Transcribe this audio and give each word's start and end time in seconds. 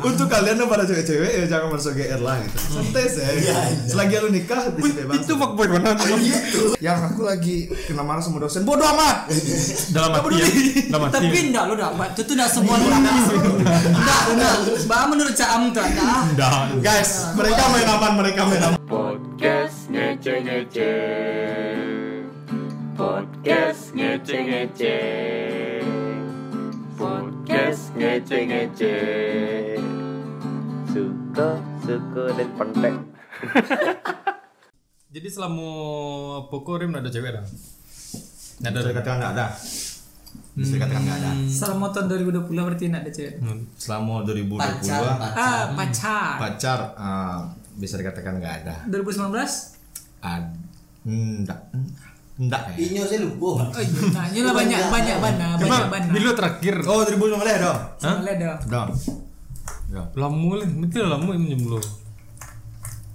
untuk 0.00 0.26
kalian 0.26 0.56
yang 0.56 0.68
para 0.68 0.84
cewek-cewek 0.88 1.30
ya 1.30 1.44
jangan 1.44 1.76
masuk 1.76 1.92
GR 1.96 2.20
lah 2.20 2.40
gitu. 2.40 2.56
Santai 2.80 3.04
sih. 3.08 3.24
Selagi 3.88 4.14
lu 4.20 4.28
nikah 4.32 4.72
Itu 5.12 5.36
fuckboy 5.36 5.68
mana 5.68 5.92
tuh? 5.96 6.16
yang 6.80 6.96
aku 7.04 7.28
lagi 7.28 7.68
kena 7.84 8.00
marah 8.00 8.24
sama 8.24 8.40
dosen 8.40 8.64
bodoh 8.64 8.86
amat. 8.96 9.28
Dalam 9.92 10.10
hati 10.16 10.34
ya. 10.40 10.46
Dalam 10.88 11.02
hati. 11.08 11.14
Tapi 11.20 11.38
enggak 11.52 11.64
lu 11.68 11.74
dah, 11.76 11.90
itu 11.92 12.20
tuh 12.24 12.34
enggak 12.34 12.50
semua 12.50 12.74
enggak. 12.80 12.96
Enggak, 13.92 14.22
enggak. 14.32 14.54
Bah 14.88 15.04
menurut 15.06 15.34
Caam 15.36 15.72
tuh 15.74 15.84
enggak. 15.84 16.64
Guys 16.80 17.32
mereka 17.36 17.62
main 17.70 17.88
aman 17.88 18.12
mereka 18.16 18.40
main 18.48 18.62
aman. 18.64 18.78
Podcast 18.88 19.86
ngece 19.92 20.34
ngece 20.42 20.92
Podcast 22.98 23.82
ngece 23.96 24.36
ngece 24.44 24.96
Podcast 26.98 27.82
ngece 27.96 28.38
ngece 28.44 28.94
Suka 31.40 31.56
suka 31.82 32.24
dan 32.36 32.48
kontak 32.52 32.94
Jadi 35.10 35.26
selama 35.26 35.68
pokok 36.46 36.76
Rim 36.78 36.92
ada 36.92 37.08
cewek 37.08 37.32
dah. 37.32 37.42
Nggak 38.60 38.70
bisa 38.70 38.78
ada. 38.78 38.90
dikatakan 38.90 39.16
nggak 39.16 39.32
ada 39.32 39.46
bisa 40.52 40.72
dikatakan 40.72 41.00
nggak 41.00 41.18
ada 41.18 41.30
Selama 41.48 41.86
tahun 41.88 42.06
2020 42.12 42.46
berarti 42.52 42.84
enggak 42.86 43.02
ada 43.02 43.12
cewek. 43.12 43.34
Hmm. 43.40 43.60
selama 43.74 44.14
2020 44.22 44.60
Pacar, 44.60 45.00
Ah, 45.32 45.62
pacar. 45.72 46.32
pacar 46.38 46.78
ah, 46.94 47.38
bisa 47.72 47.94
dikatakan 47.96 48.36
nggak 48.36 48.54
ada 48.60 48.74
2019? 48.86 49.32
Ad, 50.20 50.44
enggak 51.02 51.60
enggak 52.36 52.62
ya 52.68 52.76
Inyo 52.78 53.02
saya 53.02 53.20
lupa. 53.22 53.48
Oh 53.66 53.80
iya, 53.80 54.00
nah, 54.10 54.24
ini 54.28 54.40
lah 54.40 54.52
banyak 54.52 54.80
banyak 54.86 55.16
bana, 55.18 55.46
banyak 55.54 55.66
Emang 55.66 55.88
bana. 55.88 56.06
bilo 56.06 56.30
terakhir. 56.32 56.74
oh 56.84 57.00
2019 57.02 57.40
dah 57.40 57.76
Soalnya 57.96 58.32
ada. 58.36 58.46
dah 58.60 58.84
dah 58.84 58.86
Lama 60.14 60.50
lah, 60.56 60.68
betul 60.80 61.04
lama 61.06 61.30
yang 61.34 61.46
jomblo. 61.50 61.80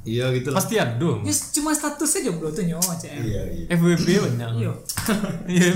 iya 0.06 0.30
gitu 0.38 0.54
lah 0.54 0.62
Pasti 0.62 0.78
ada. 0.78 1.12
Ya 1.26 1.34
cuma 1.34 1.74
statusnya 1.74 2.30
jomblo 2.30 2.54
tuh 2.54 2.62
nyo, 2.62 2.78
CM. 2.78 3.26
iya 3.26 3.42
iya 3.50 3.66
FWB 3.74 4.08
banyak. 4.22 4.50
Iya. 4.62 4.72
Iya. 5.56 5.70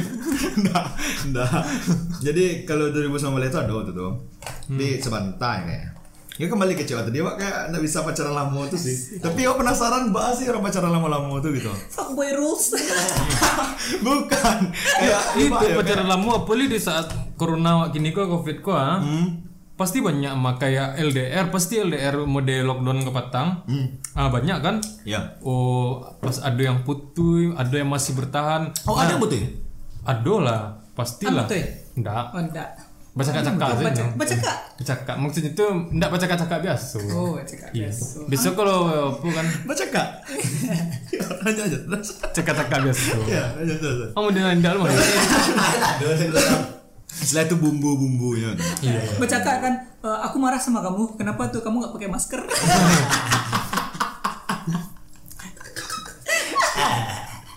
enggak 0.58 0.86
enggak 1.25 1.50
jadi 2.22 2.66
kalau 2.66 2.89
2019 2.89 3.22
itu 3.42 3.58
ada 3.58 3.70
tuh 3.70 3.94
tuh 3.94 4.11
di 4.70 4.97
sebentar 4.97 5.66
kayak 5.66 5.97
Ya 6.39 6.47
kembali 6.47 6.72
ke 6.72 6.88
cewek 6.88 7.03
tadi, 7.03 7.20
Pak 7.20 7.36
kayak 7.36 7.59
nggak 7.67 7.83
bisa 7.83 8.00
pacaran 8.00 8.31
lama 8.31 8.64
tuh 8.72 8.80
sih. 8.80 9.20
Tapi 9.20 9.44
aku 9.44 9.59
penasaran 9.59 10.16
bahas 10.16 10.39
sih 10.39 10.47
orang 10.47 10.64
pacaran 10.64 10.88
lama-lama 10.88 11.36
tuh 11.44 11.52
gitu. 11.52 11.67
Fuckboy 11.92 12.31
rules. 12.31 12.80
Bukan. 14.08 14.59
Kayak 14.72 15.22
Itu 15.36 15.66
ya, 15.67 15.75
pacaran 15.75 16.08
lama 16.08 16.39
apalagi 16.39 16.72
di 16.72 16.80
saat 16.80 17.11
corona 17.36 17.83
wak 17.83 17.92
gini 17.92 18.16
kok 18.16 18.31
covid 18.31 18.64
kok 18.64 18.72
ah. 18.72 19.03
Pasti 19.80 20.03
banyak 20.03 20.35
mah 20.35 20.59
kayak 20.59 20.99
LDR, 20.99 21.47
pasti 21.47 21.80
LDR 21.80 22.27
mode 22.27 22.52
lockdown 22.67 22.99
ke 22.99 23.11
Patang. 23.16 23.63
Ah 24.11 24.27
banyak 24.27 24.59
kan? 24.59 24.83
Ya. 25.08 25.39
Oh, 25.39 26.03
pas 26.19 26.36
ada 26.44 26.59
yang 26.59 26.83
putus, 26.83 27.55
ada 27.55 27.71
yang 27.71 27.88
masih 27.88 28.11
bertahan. 28.11 28.75
Oh, 28.83 28.99
ada 28.99 29.16
yang 29.16 29.23
betul 29.23 29.39
ya? 29.39 29.49
Ada 30.03 30.33
lah, 30.44 30.61
pastilah. 30.99 31.47
Ya? 31.47 31.63
Enggak. 31.95 32.23
Oh, 32.36 32.44
enggak. 32.44 32.69
Baca 33.16 33.31
cakak 33.31 33.67
aja. 33.71 33.83
Baca, 33.83 34.03
no. 34.03 34.16
baca 34.16 34.36
kak. 34.36 34.58
Cakak 34.80 35.16
maksudnya 35.16 35.52
itu 35.55 35.66
enggak 35.95 36.09
baca 36.11 36.25
cakak 36.27 36.59
biasa. 36.59 36.97
Oh, 37.16 37.39
baca 37.39 37.55
kak. 37.55 37.69
Iya. 37.71 37.88
Biasa. 37.88 38.17
Besok 38.27 38.53
kalau 38.59 38.80
apa 39.16 39.27
kan 39.31 39.45
Baca 39.71 39.86
kak. 39.95 40.08
Lanjut 41.47 41.64
aja. 41.71 41.77
cakak-cakak 42.36 42.80
biasa. 42.83 43.03
Ya, 43.31 43.43
lanjut 43.55 43.80
lanjut. 43.80 44.09
Kamu 44.11 44.27
di 44.36 44.41
nandal 44.43 44.75
mah. 44.83 44.91
Setelah 47.20 47.44
itu 47.45 47.56
bumbu-bumbunya. 47.58 48.56
Iya. 48.80 49.00
Baca 49.16 49.38
kak 49.38 49.58
kan, 49.59 49.73
"Eh, 50.00 50.20
aku 50.23 50.36
marah 50.38 50.58
sama 50.58 50.80
kamu. 50.80 51.16
Kenapa 51.16 51.48
tuh 51.48 51.59
kamu 51.59 51.76
nggak 51.80 51.94
pakai 51.94 52.08
masker? 52.08 52.42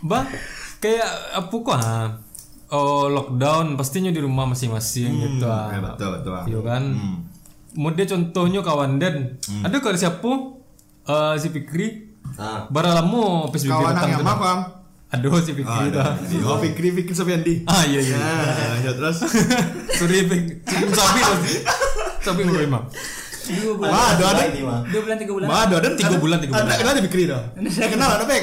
Bang, 0.02 0.26
kayak 0.78 1.06
apa 1.32 1.54
kok 1.54 1.76
ah? 1.76 2.18
Oh, 2.72 3.06
lockdown 3.06 3.76
pastinya 3.76 4.08
di 4.08 4.18
rumah 4.18 4.48
masing-masing 4.48 5.12
gitu 5.14 5.46
ah. 5.46 5.68
Ya, 5.70 5.78
betul 5.80 6.08
betul. 6.18 6.32
Iya 6.48 6.60
kan? 6.64 6.82
Mode 7.72 8.04
contohnya 8.04 8.60
kawan 8.60 8.98
dan 8.98 9.38
ada 9.62 9.76
kalau 9.78 9.96
siapa 9.96 10.32
Eh, 11.02 11.34
si 11.34 11.50
Fikri 11.50 12.14
Ah. 12.38 12.62
bara 12.70 12.94
lama 12.94 13.50
PSBB 13.50 13.74
Kawan 13.74 13.92
datang 13.92 14.10
yang 14.14 14.22
apa? 14.24 14.52
Aduh 15.12 15.36
si 15.44 15.52
Fikri 15.52 15.92
dah. 15.92 16.16
Oh, 16.48 16.56
Fikri 16.56 16.88
Fikri 16.96 17.12
Sofiandi. 17.12 17.68
Ah 17.68 17.84
iya 17.84 18.00
iya. 18.00 18.16
Nah, 18.16 18.80
lanjut 18.80 18.94
terus. 18.96 19.16
Sorry 20.00 20.24
Fik, 20.24 20.42
sapi 20.88 21.20
tuh. 21.20 21.38
Sapi 22.24 22.40
ngomong 22.48 22.64
emang. 22.64 22.84
Dua 23.42 23.74
bulan, 23.74 23.90
Wah, 23.90 24.06
ada 24.16 24.24
ada. 24.32 24.42
Mah. 24.64 24.80
dua 24.88 25.00
bulan 25.02 25.16
tiga 25.18 25.32
bulan. 25.34 25.46
Wah, 25.50 25.60
ada 25.66 25.74
ada 25.82 25.88
Tiga 25.98 26.16
bulan, 26.16 26.38
tiga 26.40 26.52
bulan. 26.54 26.64
Ada 26.64 26.78
kenal 26.80 26.94
di 26.96 27.02
Fikri 27.04 27.24
dah. 27.28 27.42
Saya 27.68 27.88
kenal 27.92 28.08
ada 28.16 28.24
Pek. 28.24 28.42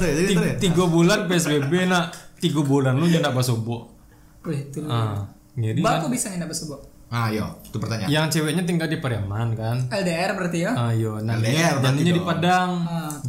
Jadi 0.00 0.32
Tiga, 0.66 0.84
bulan 0.88 1.18
PSBB 1.30 1.72
nak 1.86 2.04
tiga 2.42 2.60
bulan 2.66 2.98
lu 2.98 3.06
jangan 3.06 3.30
basobo. 3.30 3.94
Wih, 4.42 4.66
itu. 4.66 4.80
Ah, 4.88 5.28
ngiri 5.54 5.78
kok 5.78 6.10
bisa 6.10 6.32
nggak 6.32 6.48
besok? 6.50 6.80
Ah, 7.12 7.28
yo, 7.30 7.46
itu 7.78 7.86
pertanyaan. 7.86 8.10
Yang 8.10 8.26
ceweknya 8.34 8.62
tinggal 8.66 8.90
di 8.90 8.98
Pariaman 8.98 9.54
kan? 9.54 9.76
LDR 9.86 10.34
berarti 10.34 10.58
ya? 10.66 10.72
Ayo, 10.74 11.22
nah 11.22 11.38
LDR 11.38 11.78
berarti 11.78 12.02
jadinya 12.02 12.12
di. 12.12 12.22
Padang. 12.28 12.70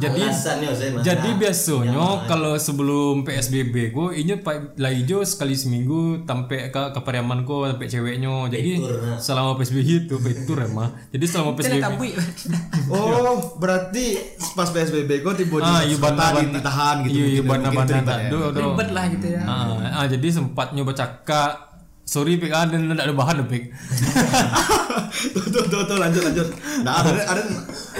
Jadi 0.00 0.22
Alasannya 0.22 0.70
jadi 1.04 1.28
biasanya 1.36 2.24
kalau 2.24 2.56
sebelum 2.56 3.22
PSBB 3.22 3.92
go 3.92 4.08
ini 4.10 4.38
hijau 4.80 5.20
sekali 5.24 5.52
seminggu 5.52 6.24
sampai 6.24 6.72
ke 6.72 6.82
ke 6.96 7.00
Pariaman 7.00 7.46
ko 7.46 7.68
sampai 7.68 7.86
ceweknya. 7.86 8.48
Jadi 8.50 8.80
Fitur, 8.80 8.96
nah. 8.98 9.18
selama 9.20 9.50
PSBB 9.60 10.08
itu 10.08 10.16
fitur 10.18 10.58
emang. 10.64 10.90
Jadi 11.14 11.24
selama 11.28 11.54
PSBB. 11.54 12.02
Oh, 12.90 13.54
berarti 13.62 14.18
pas 14.58 14.66
PSBB 14.66 15.22
kok 15.22 15.38
tiba 15.38 15.62
Ah, 15.62 15.86
iya 15.86 15.94
di 15.94 16.50
ditahan 16.50 17.06
gitu. 17.06 17.22
Iya, 17.22 17.26
iya 17.38 17.42
terlibat 17.46 17.86
ya. 17.86 18.30
Ribet 18.50 18.88
lah 18.90 19.04
gitu 19.14 19.26
ya. 19.30 19.42
Ah, 19.46 20.02
ah, 20.02 20.06
jadi 20.10 20.26
sempat 20.32 20.74
nyoba 20.74 20.90
cakak. 20.96 21.69
Sorry 22.10 22.34
pik 22.36 22.50
ah 22.50 22.66
dan 22.66 22.90
tidak 22.90 23.06
ada 23.06 23.14
bahan 23.14 23.46
pik. 23.46 23.70
tuh, 25.30 25.46
tuh, 25.46 25.62
tuh, 25.64 25.82
tuh, 25.84 25.94
lanjut, 25.96 26.22
lanjut. 26.24 26.48
Nah, 26.82 27.06
ada, 27.06 27.10
ada, 27.24 27.42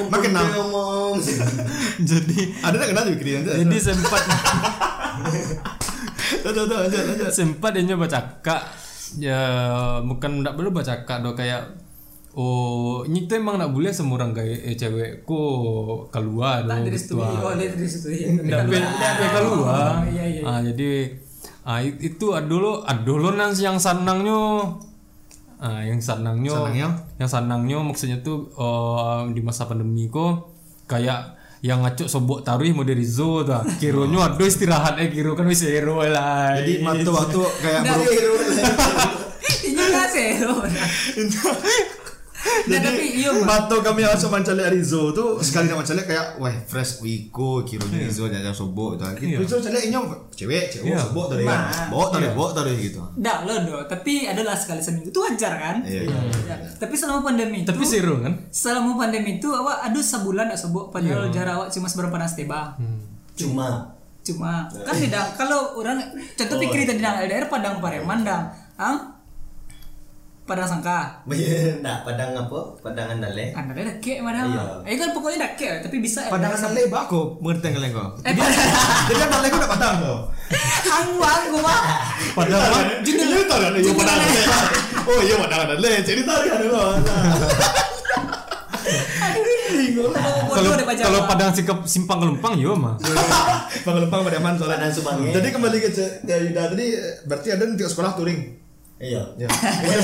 makin 0.05 0.31
Dia 0.31 0.37
nam, 0.37 0.47
ngomong. 0.59 1.15
jadi 2.03 2.39
ada 2.59 2.75
yang 2.77 2.91
kenal 2.91 3.05
nanti. 3.33 3.51
jadi 3.61 3.77
sempat 3.81 4.23
Tuh, 6.41 6.51
tuh, 6.51 6.65
tuh, 6.65 6.77
lanjut, 6.81 7.03
lanjut. 7.05 7.31
sempat 7.31 7.71
dia 7.71 7.83
nyoba 7.85 8.07
cakak 8.07 8.63
ya 9.19 9.41
bukan 10.01 10.41
tidak 10.41 10.55
boleh 10.55 10.71
baca 10.71 10.83
cakak 10.83 11.19
do 11.21 11.35
kayak 11.35 11.67
oh 12.33 13.03
ini 13.03 13.27
tuh 13.27 13.37
emang 13.37 13.59
nak 13.59 13.71
boleh 13.71 13.91
semua 13.91 14.17
orang 14.17 14.31
kayak 14.33 14.59
eh, 14.65 14.75
cewekku 14.75 15.43
keluar 16.09 16.63
do 16.63 16.71
Nah, 16.71 16.79
dari 16.81 16.95
ah. 16.95 17.43
Oh, 17.43 17.53
dari 17.53 17.75
be- 18.65 18.79
be 18.81 19.27
keluar 19.33 19.99
Oh, 19.99 20.07
Iya, 20.09 20.25
iya. 20.31 20.43
ah 20.45 20.59
jadi 20.63 20.91
ah 21.65 21.81
itu 21.85 22.33
adolo 22.33 22.85
adolo 22.89 23.37
nang 23.37 23.53
yang 23.57 23.77
sanangnya 23.77 24.77
ah 25.61 25.85
yang 25.85 26.01
sanangnya 26.01 26.57
Sanangnya? 26.57 26.89
yang 27.21 27.29
sanangnya 27.29 27.77
maksudnya 27.85 28.19
tuh 28.25 28.49
oh, 28.57 29.29
di 29.29 29.45
masa 29.45 29.69
pandemi 29.69 30.09
kok 30.09 30.57
kayak 30.89 31.37
yang 31.61 31.85
ngacuk 31.85 32.09
sobok 32.09 32.41
taruh 32.41 32.65
mau 32.73 32.89
dari 32.89 33.05
Zo 33.05 33.45
tuh 33.45 33.61
kironya 33.77 34.33
aduh 34.33 34.49
istirahat 34.49 34.97
eh 34.97 35.13
kiro 35.13 35.37
kan 35.37 35.45
wis 35.45 35.61
hero 35.61 36.01
lah. 36.01 36.57
Jadi 36.57 36.81
waktu 36.81 37.11
waktu 37.13 37.41
kayak 37.61 37.83
baru 37.85 38.05
Ini 39.69 39.83
nggak 39.93 40.07
sih. 40.09 40.29
Tapi 42.61 43.05
iya, 43.17 43.31
Mbak. 43.31 43.45
Mato 43.45 43.77
kami 43.81 44.01
langsung 44.01 44.31
mencari 44.31 44.63
Rizo 44.71 45.11
tuh 45.11 45.41
sekali 45.41 45.67
nak 45.67 45.83
mencari 45.83 46.03
kayak 46.03 46.27
wah 46.37 46.55
fresh 46.63 47.01
wiko 47.01 47.63
kironya 47.63 47.99
Rizo 48.03 48.27
jangan 48.27 48.53
sobok 48.53 49.01
gitu. 49.17 49.41
Rizo 49.41 49.57
cari 49.59 49.89
ini 49.89 49.97
cewek 50.31 50.65
cewek 50.69 50.87
Iya. 50.87 50.99
sobok 51.01 51.27
tadi 51.31 51.43
kan. 51.45 51.61
Bawa 51.89 52.07
tadi 52.09 52.27
bawa 52.31 52.49
tadi 52.53 52.73
gitu. 52.79 53.01
Nggak 53.15 53.37
lo 53.43 53.55
do, 53.65 53.77
tapi 53.85 54.13
adalah 54.25 54.55
sekali 54.55 54.81
seminggu 54.81 55.09
itu 55.09 55.21
wajar 55.21 55.53
kan? 55.57 55.77
Iya, 55.83 56.03
iya. 56.05 56.19
Ya. 56.47 56.57
Tapi 56.77 56.95
selama 56.95 57.21
pandemi 57.23 57.63
itu, 57.63 57.69
tapi 57.69 57.85
seru 57.85 58.21
kan 58.21 58.33
selama 58.49 58.97
pandemi 58.97 59.37
itu 59.37 59.49
awak 59.49 59.83
aduh 59.83 60.01
sebulan 60.01 60.49
nggak 60.49 60.61
sebut 60.61 60.91
padahal 60.91 61.27
Iya. 61.27 61.33
jarak 61.33 61.55
awak 61.57 61.69
cuma 61.71 61.87
seberapa 61.87 62.17
nasteba. 62.17 62.75
Hmm. 62.77 63.01
Cuma. 63.35 63.69
Cuma 64.21 64.69
kan 64.69 64.93
tidak 64.95 65.33
kalau 65.35 65.73
orang 65.75 65.97
contoh 66.37 66.57
Oh, 66.57 66.61
pikir 66.61 66.85
iya. 66.85 66.89
tadi 66.93 67.01
LDR 67.01 67.49
Padang 67.49 67.81
Pareman 67.81 68.21
dang, 68.21 68.53
ang 68.77 69.20
Padang 70.49 70.67
Sangka. 70.67 71.23
Nah, 71.79 72.03
padang 72.03 72.35
apa? 72.35 72.61
Padangan 72.83 73.23
dale. 73.23 73.55
Anda 73.55 73.71
ada 73.71 73.95
kek 74.03 74.19
mana? 74.19 74.43
Iya. 74.51 74.65
Eh 74.83 74.97
kan 74.99 75.15
pokoknya 75.15 75.47
dak 75.47 75.53
kek 75.55 75.87
tapi 75.87 76.03
bisa 76.03 76.27
Padahal 76.27 76.59
LDR 76.59 76.91
sale 76.91 76.91
aku 76.91 77.39
mengerti 77.39 77.71
kalian 77.71 77.95
kok. 77.95 78.11
Eh, 78.27 78.33
Jadi 79.09 79.15
kan 79.15 79.29
sale 79.31 79.47
kok 79.47 79.71
padang 79.71 79.95
kok. 80.03 80.21
Anggu 80.91 81.23
anggu 81.23 81.59
mah. 81.63 81.81
padahal 82.35 82.83
Jadi 83.07 83.23
itu 83.23 83.45
kan 83.47 83.73
iya 83.79 83.93
padang 83.95 84.19
sale. 84.19 84.57
Oh 85.07 85.21
iya 85.23 85.35
padang 85.39 85.61
sale. 85.71 85.93
Jadi 86.03 86.21
tadi 86.27 86.47
kan 86.51 86.61
lo. 86.67 86.83
kalau 90.51 90.71
kalau 90.83 91.21
padang 91.31 91.51
sikap 91.55 91.79
simpang 91.87 92.19
kelumpang 92.19 92.59
yo 92.59 92.75
mah 92.75 92.99
Pengelempang 93.87 94.27
pada 94.27 94.39
aman 94.43 94.59
soalnya. 94.59 94.83
Padang 94.83 94.93
Subang 94.99 95.17
ya. 95.23 95.31
Jadi 95.39 95.49
kembali 95.55 95.77
ke 95.79 95.89
Yuda 96.27 96.63
tadi 96.75 96.87
berarti 97.29 97.49
ada 97.55 97.65
di 97.71 97.85
sekolah 97.87 98.19
touring. 98.19 98.70
Iya. 99.01 99.23
Ya. 99.41 99.49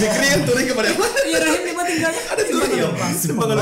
Fikri 0.00 0.26
yang 0.32 0.42
turun 0.48 0.64
kepada 0.64 0.88
apa? 0.88 1.06
Iya 1.28 1.38
Rahim 1.44 1.62
di 1.68 1.72
mana 1.76 1.84
tinggalnya? 1.84 2.22
Ada 2.32 2.42
turun 2.48 2.70
ya. 2.72 2.88
Simpang 3.12 3.52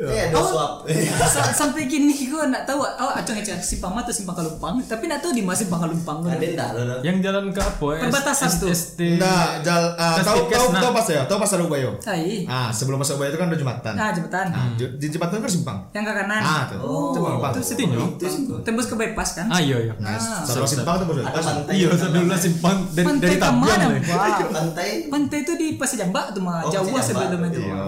Eh, 0.00 0.30
ada 0.30 0.38
swap. 0.38 0.86
Sa- 1.34 1.50
sampai 1.52 1.84
kini 1.84 2.14
gue 2.14 2.38
nggak 2.40 2.62
tahu 2.64 2.78
oh 2.78 3.10
acung 3.10 3.34
ngecek 3.34 3.58
simpang 3.58 3.90
mata 3.90 4.08
simpang 4.08 4.32
kalumpang 4.32 4.78
tapi 4.80 5.04
nggak 5.04 5.18
tahu 5.18 5.32
di 5.32 5.42
mana 5.42 5.52
simpang 5.52 5.80
kalumpang 5.80 6.22
Ada 6.22 6.38
enggak 6.38 6.68
lo? 6.72 6.82
Yang 7.02 7.16
jalan 7.20 7.44
ke 7.48 7.58
apa? 7.58 7.86
ya? 7.90 8.00
Perbatasan 8.04 8.50
tuh. 8.56 8.70
ST. 8.70 9.00
Nah, 9.18 9.58
jal, 9.58 9.82
ah, 9.94 10.16
tahu 10.20 10.46
tahu 10.46 10.66
tahu 10.70 10.90
pas 10.92 11.06
ya, 11.08 11.22
tahu 11.24 11.38
pasar 11.38 11.58
Ubayo. 11.60 11.98
Hai 12.00 12.46
Ah, 12.46 12.70
sebelum 12.70 12.96
masuk 12.96 13.18
Ubayo 13.18 13.30
itu 13.30 13.38
kan 13.38 13.46
ada 13.46 13.58
jembatan. 13.58 13.92
nah 13.92 14.08
jembatan 14.08 14.46
Nah, 14.48 14.70
di 14.78 15.06
jembatan 15.08 15.36
kan 15.38 15.50
simpang. 15.50 15.78
yang 15.90 16.04
ke 16.04 16.12
kanan 16.14 16.40
Ah, 16.40 16.62
tuh. 16.64 16.78
oh 16.78 17.10
Simpang 17.58 17.90
itu 18.14 18.24
simpang 18.24 18.62
tembus 18.62 18.86
ke 18.86 18.94
bypass 18.94 19.34
kan 19.34 19.46
Ah 19.48 19.58
iya 19.58 19.76
iya. 19.80 19.94
Nah, 19.98 20.14
setelah 20.40 20.68
simpang 20.68 20.94
tuh 20.96 21.06
baru 21.06 21.20
Ada 21.22 21.40
pantai. 21.40 21.74
Iya, 21.74 21.88
dulu 21.90 22.34
simpang 22.38 22.76
dari 23.18 23.34
ke 23.34 23.50
mana 23.50 23.84
lah. 23.84 23.98
Pak? 23.98 24.46
Pantai. 24.48 24.90
pantai 25.08 25.38
itu 25.42 25.52
di 25.54 25.74
Pasir 25.74 25.98
Jambak 25.98 26.30
tuh 26.30 26.40
mah 26.40 26.60
Oh, 26.60 26.70
jauh 26.70 26.86
sebelum 26.94 27.42
itu 27.44 27.60
Iya, 27.60 27.82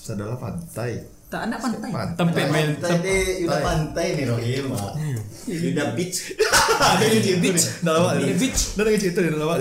sedalah 0.00 0.38
pantai. 0.38 1.15
Tak 1.26 1.40
ada 1.50 1.56
pantai 1.58 1.90
Pantai. 1.90 2.14
Tempe 2.14 2.42
main 2.54 2.68
Pantai 2.78 2.98
deh, 3.02 3.22
udah 3.46 3.58
pantai 3.58 4.06
nih 4.14 4.24
Rohim. 4.30 4.64
Pak. 4.70 4.92
Udah 5.46 5.86
beach. 5.98 6.18
Ada 6.94 7.04
yang 7.06 7.18
itu 7.18 7.30
nih. 7.42 7.52
Dalam 7.82 8.00
awak. 8.06 8.14
Iya, 8.22 8.34
beach. 8.38 8.60
Ada 8.78 8.86
yang 8.86 8.98
itu 8.98 9.06
di 9.10 9.28
dalam 9.34 9.42
awak. 9.46 9.56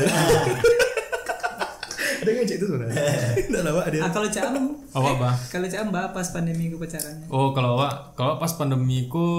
Ada 2.25 2.29
yang 2.29 2.45
itu 2.45 2.65
sebenarnya. 2.65 2.97
Dalam 3.53 3.71
awak 3.77 3.85
dia. 3.93 4.01
ah 4.01 4.09
kalau 4.09 4.27
Caam 4.29 4.53
Awak 4.97 5.13
bah. 5.21 5.33
kalau 5.53 5.67
Caam 5.69 5.87
bah 5.93 6.09
pas 6.09 6.27
pandemi 6.33 6.73
gue 6.73 6.79
pacarannya 6.79 7.29
Oh 7.29 7.53
kalau 7.53 7.77
awak 7.77 8.17
kalau 8.17 8.41
pas 8.41 8.49
pandemi 8.57 9.05
ku 9.05 9.29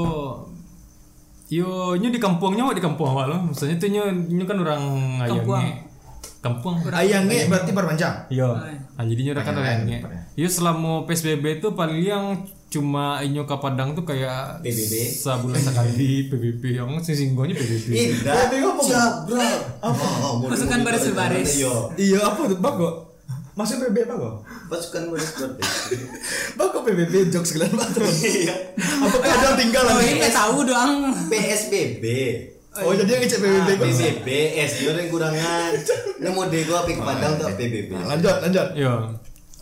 Yo, 1.46 1.94
nyu 1.94 2.10
di 2.10 2.18
kampungnya 2.18 2.66
di 2.74 2.82
kampung 2.82 3.06
awak 3.14 3.30
loh. 3.30 3.38
Maksudnya 3.38 3.78
tuh 3.78 3.86
nyu, 3.86 4.02
nyu 4.34 4.44
kan 4.50 4.58
orang 4.58 4.82
Kampung. 5.30 5.62
Ayangnya. 6.26 6.42
Kampung. 6.42 6.74
Ayangnya 6.86 7.38
berarti 7.46 7.70
perpanjang. 7.70 8.14
Iya. 8.28 8.48
Ah, 8.94 9.04
jadi 9.04 9.20
nyu 9.20 9.32
kan 9.32 9.42
Ayang, 9.42 9.58
orangnya. 9.58 9.98
ayang. 10.00 10.24
Yo 10.34 10.46
selama 10.46 11.04
PSBB 11.04 11.60
itu 11.60 11.68
paling 11.72 12.00
yang 12.00 12.24
cuma 12.66 13.22
inyo 13.22 13.46
ke 13.46 13.56
Padang 13.56 13.94
tuh 13.94 14.02
kayak 14.02 14.58
PBB. 14.60 14.92
sebulan 15.14 15.62
sekali 15.62 16.26
PBB 16.26 16.62
yang 16.74 16.90
sing 17.00 17.14
singgonya 17.14 17.54
PBB. 17.54 17.88
Indah. 17.88 18.50
Jabra. 18.82 19.48
Apa? 19.80 20.06
Pasukan 20.46 20.80
baris 20.82 21.04
berbaris. 21.08 21.50
Iya. 21.56 21.74
Iya, 21.96 22.18
apa 22.22 22.40
tuh? 22.44 22.58
Bago. 22.58 22.88
Masuk 23.56 23.80
PBB 23.80 24.04
Bago. 24.06 24.44
Pasukan 24.68 25.02
baris 25.08 25.30
berbaris. 25.32 25.72
Bago 26.58 26.78
PBB 26.84 27.30
jokes 27.30 27.54
kalian 27.54 27.72
banget. 27.72 28.02
Iya. 28.04 28.54
Apa 28.76 29.16
kadang 29.18 29.54
tinggal 29.56 29.82
oh 29.82 29.96
lagi? 29.96 30.04
ini 30.06 30.18
nggak 30.20 30.34
tahu 30.34 30.56
doang 30.64 30.92
PSBB. 31.26 32.04
Oh, 32.84 32.92
jadi 32.92 33.10
yang 33.16 33.22
ngecek 33.24 33.40
PBB 33.40 33.68
kok. 33.72 33.84
PBB, 33.88 34.28
S 34.60 34.72
yo 34.84 34.90
yang 34.92 35.08
kurangan. 35.08 35.70
Nemu 36.20 36.40
deh 36.52 36.62
gua 36.68 36.80
pik 36.84 36.98
padang 37.00 37.32
tuh 37.40 37.48
PBB. 37.56 37.90
Lanjut, 37.96 38.36
lanjut. 38.44 38.66
Yo. 38.76 38.94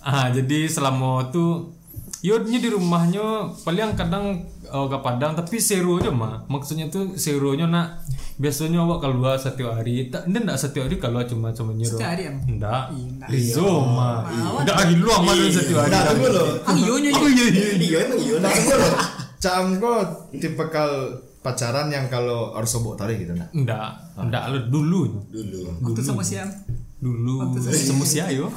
Ah, 0.02 0.28
jadi 0.34 0.66
selama 0.66 1.30
tuh 1.30 1.74
yo 2.24 2.40
nya 2.40 2.56
di 2.56 2.72
rumahnya 2.72 3.52
paling 3.68 3.92
kadang 4.00 4.48
oh, 4.72 4.88
ke 4.88 4.98
Padang 4.98 5.38
tapi 5.38 5.60
serunya 5.60 6.10
mah. 6.10 6.42
Maksudnya 6.50 6.90
tuh 6.90 7.14
serunya 7.14 7.70
nak 7.70 8.02
biasanya 8.40 8.82
awak 8.82 9.06
keluar 9.06 9.38
satu 9.38 9.70
hari. 9.70 10.10
Tak 10.10 10.26
ndak 10.26 10.58
satu 10.58 10.82
hari 10.82 10.98
keluar 10.98 11.28
cuma 11.28 11.54
cuma 11.54 11.70
nyeru. 11.70 11.94
Setiap 11.94 12.10
hari? 12.18 12.26
Ndak. 12.32 12.84
Rizo 13.30 13.84
mah. 13.86 14.26
Ndak 14.66 14.76
lagi 14.76 14.94
luang 14.98 15.22
mah 15.22 15.34
satu 15.52 15.74
hari. 15.78 15.92
Nah, 15.94 16.02
tunggu 16.10 16.28
loh. 16.32 16.48
ah 16.66 16.74
iya 16.74 16.94
iya 16.98 17.10
Oh 17.14 17.30
iya 17.30 17.46
iya. 17.46 17.66
Iya 17.78 17.98
emang 18.08 18.20
iya. 18.20 18.34
Nah, 18.42 18.50
tunggu 18.50 18.74
loh. 18.74 18.92
Cam 19.38 19.64
kok 19.76 20.02
tipe 20.40 20.64
kal 20.72 20.92
pacaran 21.44 21.92
yang 21.92 22.08
kalau 22.08 22.56
harus 22.56 22.72
sobok 22.72 22.96
tarik 22.96 23.20
gitu 23.20 23.36
nah. 23.36 23.44
Ndak, 23.52 24.16
ndak 24.24 24.44
lo 24.48 24.58
dulu. 24.64 25.02
Dulu. 25.28 25.84
waktu 25.84 26.00
sama 26.00 26.24
siam 26.24 26.48
Dulu 26.96 27.52
semua 27.60 28.08
si 28.08 28.16
ayo. 28.16 28.48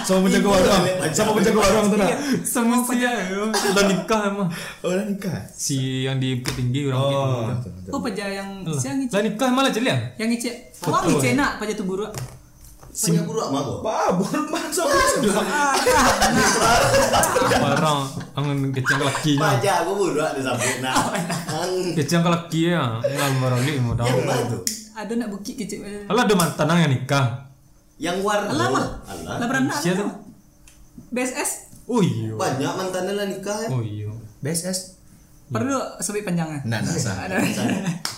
Sama 0.00 0.24
penjaga 0.24 0.48
warung. 0.48 0.84
Sama 1.12 1.36
penjaga 1.36 1.60
warung 1.60 1.86
tuh 1.92 1.98
nah. 2.00 2.08
Semua 2.40 2.80
si 2.80 3.04
ayo. 3.04 3.52
Udah 3.52 3.84
nikah 3.84 4.32
emang. 4.32 4.48
Oh, 4.80 4.88
udah 4.88 5.04
nikah. 5.04 5.44
Si 5.44 6.08
yang 6.08 6.16
di 6.16 6.40
Bukit 6.40 6.56
Tinggi 6.56 6.88
orang 6.88 6.96
Oh. 6.96 7.52
gitu. 7.52 7.92
oh 7.92 8.00
paja 8.00 8.32
yang 8.32 8.64
siang 8.72 8.96
ngicek 8.96 9.12
Lah 9.12 9.20
nikah 9.20 9.48
malah 9.52 9.68
jeliang. 9.68 10.00
yang 10.16 10.32
ngicek 10.32 10.72
wah 10.88 11.04
ngicek 11.04 11.36
nak 11.36 11.60
paja 11.60 11.76
tuh 11.76 11.84
buruk 11.84 12.08
Kecang 18.74 20.34
di 20.34 20.42
samping 20.42 20.82
nah. 20.82 20.94
Kecang 21.94 22.22
ya. 22.74 22.98
Mau 23.78 23.94
tahu. 23.94 24.10
ada 25.00 25.12
nak 25.16 25.28
Alah 26.10 26.22
ada 26.26 26.34
mantan 26.34 26.66
yang 26.76 26.92
nikah. 26.92 27.26
Yang 27.96 28.16
war. 28.26 28.40
Alah 28.44 28.68
mah 28.68 28.86
Alah. 29.06 29.36
lah 29.38 29.46
beranak 29.46 29.78
Siapa? 29.78 30.02
lah. 30.04 30.16
BSS 31.14 31.70
Oh 31.90 31.98
iya. 31.98 32.30
Banyak 32.38 32.72
mantannya 32.78 33.12
lah 33.18 33.26
nikah 33.26 33.56
ya. 33.66 33.68
Oh 33.74 33.82
iya. 33.82 34.06
BSS. 34.46 34.99
Perlu 35.50 35.78
sebut 35.98 36.22
panjangnya 36.22 36.62
Nah, 36.62 36.78
nah, 36.78 36.94
sah. 36.94 37.26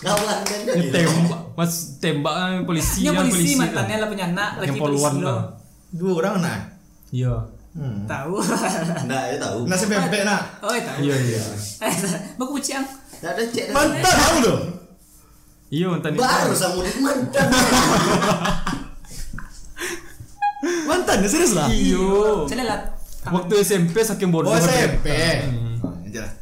Kawan 0.05 0.38
kan 0.44 0.58
jadi. 0.69 0.93
Tembak, 0.93 1.40
mas 1.56 1.96
tembak 1.96 2.34
eh, 2.37 2.61
polisi 2.69 3.08
yang 3.08 3.17
polisi 3.17 3.56
mantannya 3.56 3.96
lah 4.05 4.08
punya 4.12 4.25
anak 4.29 4.61
lagi 4.61 4.76
polisi 4.76 5.00
poluan 5.00 5.14
lo 5.25 5.25
lah. 5.25 5.40
Dua 5.93 6.12
orang 6.20 6.34
nah. 6.44 6.61
Iya. 7.08 7.34
tahu 8.05 8.37
Nah, 9.08 9.23
ya 9.32 9.37
tahu. 9.40 9.64
Nasi 9.64 9.84
pempek 9.88 10.29
nah. 10.29 10.44
oh 10.61 10.76
tahu 10.76 10.99
Iya 11.00 11.17
iya. 11.17 11.43
baku 12.38 12.61
kucing 12.61 12.84
ada 13.25 13.43
cek. 13.49 13.73
Mantan 13.73 14.12
tahu 14.12 14.37
loh. 14.44 14.58
Iya 15.73 15.87
mantan. 15.88 16.12
Baru 16.20 16.52
sama 16.52 16.84
mantan. 17.00 17.46
Mantan 20.62 21.25
ya 21.25 21.29
serius 21.32 21.58
lah. 21.58 21.67
Iyo. 21.73 22.46
saya 22.46 22.62
lihat 22.62 22.82
Waktu 23.23 23.55
SMP 23.62 24.02
saking 24.02 24.34
bodoh. 24.34 24.50
Oh, 24.50 24.58
SMP. 24.58 25.08
Hmm. 25.46 25.79
Oh, 25.79 25.94
aja 26.02 26.42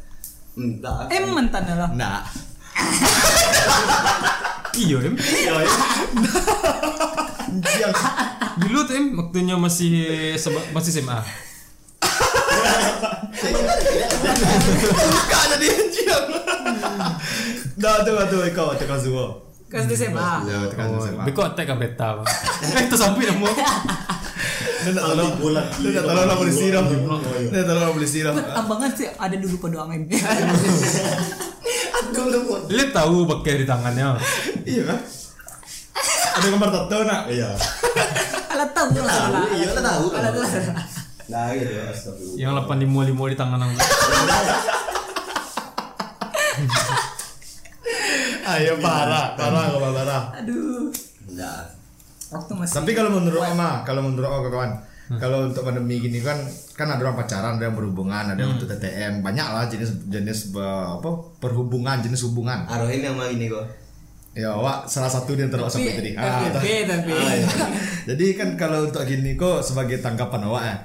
lah. 0.61 1.05
Enggak. 1.07 1.09
eh 1.09 1.21
mantannya 1.27 1.75
lah 1.75 1.89
Nah. 1.99 2.21
Iya 4.71 4.97
em. 5.01 5.13
Iya, 5.13 5.53
ya. 5.57 5.73
Yang 7.51 7.93
Dulu 8.57 8.79
tuh 8.81 8.93
em 8.93 9.05
waktunya 9.13 9.55
masih 9.55 9.93
seba- 10.35 10.69
masih 10.71 10.91
SMA. 10.93 11.19
buka 15.11 15.39
jadi 15.49 15.67
anjing. 15.69 16.09
Dah 17.75 17.95
tuh 18.01 18.15
tuh 18.27 18.39
kau 18.51 18.71
tekan 18.73 18.97
semua. 18.97 19.27
kas 19.67 19.87
SMA 19.87 20.29
tekan. 20.67 20.87
Beko 21.23 21.41
attack 21.45 21.65
ka 21.65 21.75
beta. 21.75 22.09
Eh 22.71 22.83
itu 22.85 22.95
sampai 22.95 23.23
dah 23.25 23.35
nak 24.89 25.03
tolong 25.05 25.31
bola. 25.37 25.61
Dia 25.77 25.89
nak 25.93 26.05
tolong 26.09 26.25
lah 26.25 26.37
polisi 26.37 26.65
dah. 26.69 26.81
Dia 27.51 27.61
tolong 27.61 27.83
lah 27.85 27.93
polisi 27.93 28.19
dah. 28.25 28.33
Ambangan 28.33 28.89
sih 28.97 29.07
ada 29.07 29.35
dulu 29.37 29.55
pada 29.61 29.77
angin 29.85 30.01
Aduh, 32.01 32.25
lu. 32.33 32.41
Lihat 32.73 32.89
tahu 32.89 33.29
pakai 33.29 33.61
di 33.61 33.65
tangannya. 33.69 34.17
Iya 34.65 34.83
kan? 34.89 34.99
Ada 36.31 36.45
gambar 36.47 36.69
tato 36.71 36.97
nak? 37.03 37.21
Iya. 37.29 37.49
Alat 38.51 38.69
tahu 38.75 38.99
lah 38.99 39.47
iya 39.55 39.67
lah 39.71 39.83
tahu. 39.83 40.05
Alat 40.11 40.31
tahu 40.33 40.43
Nah, 41.31 41.47
gitu. 41.55 41.71
Astagfirullah. 41.79 42.35
Yang 42.35 42.51
8 42.67 42.81
limo 42.83 42.99
limo 43.07 43.23
di 43.23 43.37
tangan 43.39 43.63
aku. 43.63 43.75
Ayo 48.51 48.73
parah, 48.83 49.31
parah 49.39 49.65
parah. 49.71 50.23
aduh 50.35 50.91
Enggak. 51.31 51.80
Waktu 52.31 52.51
masih 52.55 52.75
Tapi 52.79 52.91
kalau 52.95 53.11
menurut 53.11 53.43
Oma, 53.43 53.83
kalau 53.83 54.01
menurut 54.07 54.31
Oma 54.31 54.49
kawan, 54.49 54.71
kalau 55.19 55.51
untuk 55.51 55.67
pandemi 55.67 55.99
gini 55.99 56.23
kan 56.23 56.39
kan 56.73 56.87
ada 56.87 57.03
orang 57.03 57.19
pacaran, 57.19 57.59
ada 57.59 57.67
yang 57.67 57.75
berhubungan, 57.75 58.31
ada 58.31 58.39
yang 58.39 58.55
untuk 58.55 58.71
TTM, 58.71 59.19
banyak 59.19 59.47
lah 59.51 59.67
jenis 59.67 60.07
jenis 60.07 60.55
eh, 60.55 60.85
apa 60.95 61.09
perhubungan, 61.43 61.99
jenis 61.99 62.23
hubungan. 62.31 62.63
Arohin 62.71 63.03
yang 63.03 63.19
mau 63.19 63.27
ini 63.27 63.51
kok. 63.51 63.67
Ya, 64.31 64.55
wak 64.55 64.87
salah 64.87 65.11
satu 65.11 65.35
di 65.35 65.43
antara 65.43 65.67
sampai 65.67 65.91
tadi. 65.91 66.11
Ah, 66.15 66.47
FYP 66.55 66.87
tapi 66.87 67.11
Jadi 68.09 68.25
kan 68.39 68.55
kalau 68.55 68.87
untuk 68.87 69.03
gini 69.03 69.35
kok 69.35 69.59
sebagai 69.59 69.99
tanggapan 69.99 70.47
awak 70.47 70.63
ya 70.63 70.75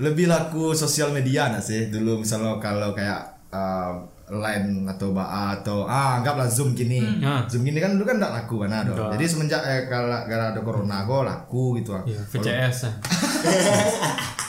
lebih 0.00 0.32
laku 0.32 0.72
sosial 0.72 1.12
media 1.12 1.52
nggak 1.52 1.64
sih 1.64 1.92
dulu 1.92 2.24
misalnya 2.24 2.56
kalau 2.56 2.96
kayak 2.96 3.20
uh, 3.52 4.00
line 4.32 4.86
atau 4.86 5.10
ba 5.10 5.24
atau 5.52 5.82
ah 5.84 6.16
anggaplah 6.16 6.46
zoom 6.46 6.72
gini 6.72 7.02
Ah. 7.18 7.42
zoom 7.44 7.62
gini 7.62 7.76
kan 7.76 7.94
dulu 7.94 8.04
kan 8.04 8.16
nggak 8.16 8.32
laku 8.32 8.62
kan 8.62 8.70
ada 8.72 9.10
jadi 9.12 9.24
semenjak 9.26 9.60
eh, 9.60 9.80
kalau 9.86 10.06
gara 10.24 10.50
ada 10.50 10.60
corona 10.60 11.02
kok 11.02 11.22
laku 11.22 11.76
gitu 11.76 11.90
ah. 11.92 12.02
Iya, 12.02 12.22
VCS. 12.24 12.78
ah. 12.84 12.94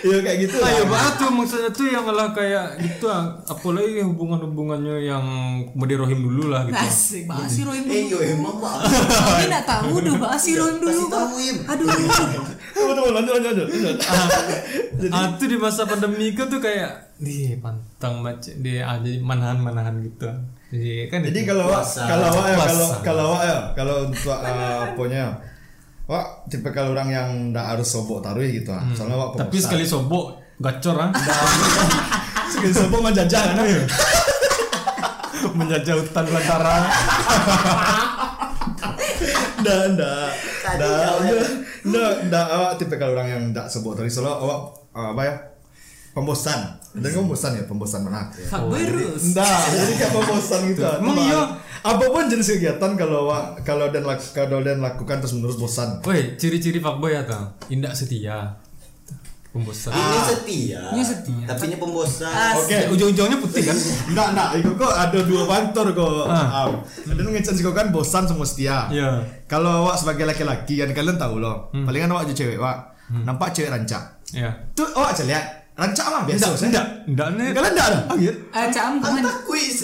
Iya 0.00 0.16
kayak 0.24 0.38
gitu 0.40 0.56
lah. 0.56 0.68
Ayo 0.70 0.84
banget 0.88 1.14
tuh 1.18 1.28
maksudnya 1.28 1.70
tuh 1.70 1.84
yang 1.84 2.08
lah 2.08 2.32
kayak 2.32 2.80
gitu 2.80 3.04
ah. 3.04 3.36
apalagi 3.44 4.00
hubungan-hubungannya 4.00 4.96
yang 5.02 5.24
mode 5.72 5.92
rohim 5.92 6.20
dulu 6.20 6.48
lah 6.48 6.64
gitu. 6.64 6.72
asik 6.78 7.22
bahas 7.28 7.48
si 7.48 7.60
Rohim 7.62 7.84
Eh, 7.84 8.08
dulu 8.08 8.16
yo 8.16 8.18
emang 8.32 8.56
Pak. 8.56 8.76
Kami 8.88 9.44
nak 9.46 9.64
tahu 9.64 10.00
dulu 10.00 10.16
bahas 10.18 10.40
si 10.40 10.56
Rohim 10.56 10.80
dulu 10.80 11.04
tahu, 11.04 11.36
aduh 11.68 11.86
Tunggu 12.90 13.06
tunggu 13.06 13.12
lanjut 13.22 13.32
lanjut 13.38 13.52
lanjut. 13.54 13.68
lanjut. 13.70 13.98
ah 15.14 15.26
tuh 15.38 15.46
di 15.46 15.56
masa 15.56 15.82
pandemi 15.86 16.34
kan 16.34 16.50
tuh 16.50 16.58
kayak 16.58 17.14
di 17.22 17.54
pantang 17.62 18.18
macam 18.18 18.50
di 18.58 18.82
ah, 18.82 18.98
jadi 18.98 19.22
manahan-manahan 19.22 19.94
gitu. 20.02 20.26
Jadi 20.70 21.06
kan 21.10 21.22
Jadi 21.22 21.40
itu. 21.42 21.50
kalau 21.50 21.66
Puasa. 21.70 22.06
kalau 22.06 22.26
awak 22.30 22.46
ya 22.46 22.56
kalau 22.58 22.88
kalau 23.02 23.24
awak 23.34 23.42
ya 23.42 23.58
kalau 23.74 23.94
untuk 24.10 24.34
uh, 24.34 24.86
apanya 24.86 25.24
Wah, 26.10 26.26
tipe 26.50 26.66
kalau 26.74 26.90
orang 26.90 27.06
yang 27.06 27.28
ndak 27.54 27.62
harus 27.70 27.86
sobok 27.86 28.18
taruh 28.18 28.42
gitu 28.42 28.74
ah. 28.74 28.82
Soalnya 28.98 29.14
wak 29.14 29.38
Hmm. 29.38 29.46
Tapi 29.46 29.56
sekali 29.62 29.86
sobok 29.86 30.42
gacor 30.58 30.98
ah. 30.98 31.10
sekali 32.50 32.74
sobok 32.74 32.98
menjajah 33.06 33.42
kan. 33.54 33.66
Menjajah 35.58 35.94
hutan 35.96 36.24
belantara. 36.28 36.76
Ndak, 39.60 39.80
ndak. 39.96 40.28
Ndak, 40.76 41.46
ndak, 41.82 42.12
ndak 42.28 42.46
awak 42.46 42.72
tipe 42.76 42.94
kalau 42.94 43.12
orang 43.12 43.28
yang 43.28 43.42
ndak 43.50 43.66
sobok 43.66 43.94
taruh 43.94 44.06
soalnya 44.06 44.36
awak 44.36 44.58
ah, 44.92 45.10
apa 45.10 45.22
ya? 45.22 45.34
Pembosan. 46.10 46.60
Dan 46.90 47.06
kamu 47.06 47.30
bosan 47.30 47.54
ya, 47.54 47.62
pembosan 47.64 48.02
mana? 48.02 48.26
Fuckboy 48.26 48.82
Rus. 48.84 49.30
Enggak, 49.30 49.46
jadi 49.70 49.92
kayak 49.94 50.12
pembosan 50.12 50.60
gitu. 50.66 50.82
Emang 50.82 51.16
iya? 51.16 51.40
Apa 51.80 52.02
pun 52.04 52.26
jenis 52.26 52.50
kegiatan 52.50 52.90
kalau 52.92 53.30
kalau 53.62 53.86
dan 53.88 54.02
lak- 54.02 54.34
kalau 54.34 54.58
dan 54.58 54.82
lakukan 54.82 55.22
terus 55.22 55.32
menerus 55.32 55.54
bosan. 55.54 56.02
Woi, 56.02 56.34
ciri-ciri 56.34 56.76
fuckboy 56.76 57.14
atau 57.14 57.54
indak 57.68 57.94
setia. 57.94 58.58
Pembosan. 59.50 59.90
Ini 59.90 60.18
setia. 60.24 60.82
Ini 60.90 61.02
setia. 61.02 61.44
Tapi 61.46 61.62
ini 61.66 61.76
pembosan. 61.76 62.26
As- 62.26 62.58
Oke. 62.60 62.78
Ujung-ujungnya 62.88 63.38
putih 63.38 63.62
kan? 63.64 63.74
Enggak, 64.06 64.26
enggak, 64.30 64.48
itu 64.58 64.70
kok 64.74 64.92
ada 64.92 65.18
dua 65.22 65.42
faktor 65.44 65.86
kok. 65.90 66.26
Ah. 66.26 66.46
Ah. 66.60 66.66
Dan 67.04 67.22
ngecen 67.24 67.54
sih 67.54 67.62
kok 67.62 67.72
kan 67.72 67.90
bosan 67.90 68.26
sama 68.26 68.42
setia. 68.42 68.86
Iya. 68.88 69.10
Kalau 69.50 69.82
awak 69.82 69.98
sebagai 69.98 70.22
laki-laki 70.24 70.78
kan 70.78 70.94
kalian 70.94 71.18
tahu 71.18 71.36
loh. 71.36 71.74
Palingan 71.74 72.06
awak 72.08 72.24
jadi 72.24 72.46
cewek, 72.46 72.58
Wak. 72.58 72.78
Nampak 73.10 73.50
cewek 73.50 73.66
rancak. 73.68 74.22
Iya. 74.30 74.46
Tuh 74.72 74.86
awak 74.94 75.10
aja 75.12 75.26
lihat. 75.26 75.44
Rancak 75.72 76.06
mah 76.06 76.22
biasa. 76.22 76.38
Enggak, 76.38 76.54
saya. 76.54 76.68
enggak, 76.68 76.86
enggak 77.08 77.28
nih. 77.32 77.48
Kalian 77.50 77.72
enggak 77.72 77.86
ada? 77.88 77.98
Iya. 78.14 78.32
Eh, 78.52 78.66
Cam, 78.70 78.92
kamu 78.96 79.18
Tak 79.20 79.36
kuis. 79.42 79.76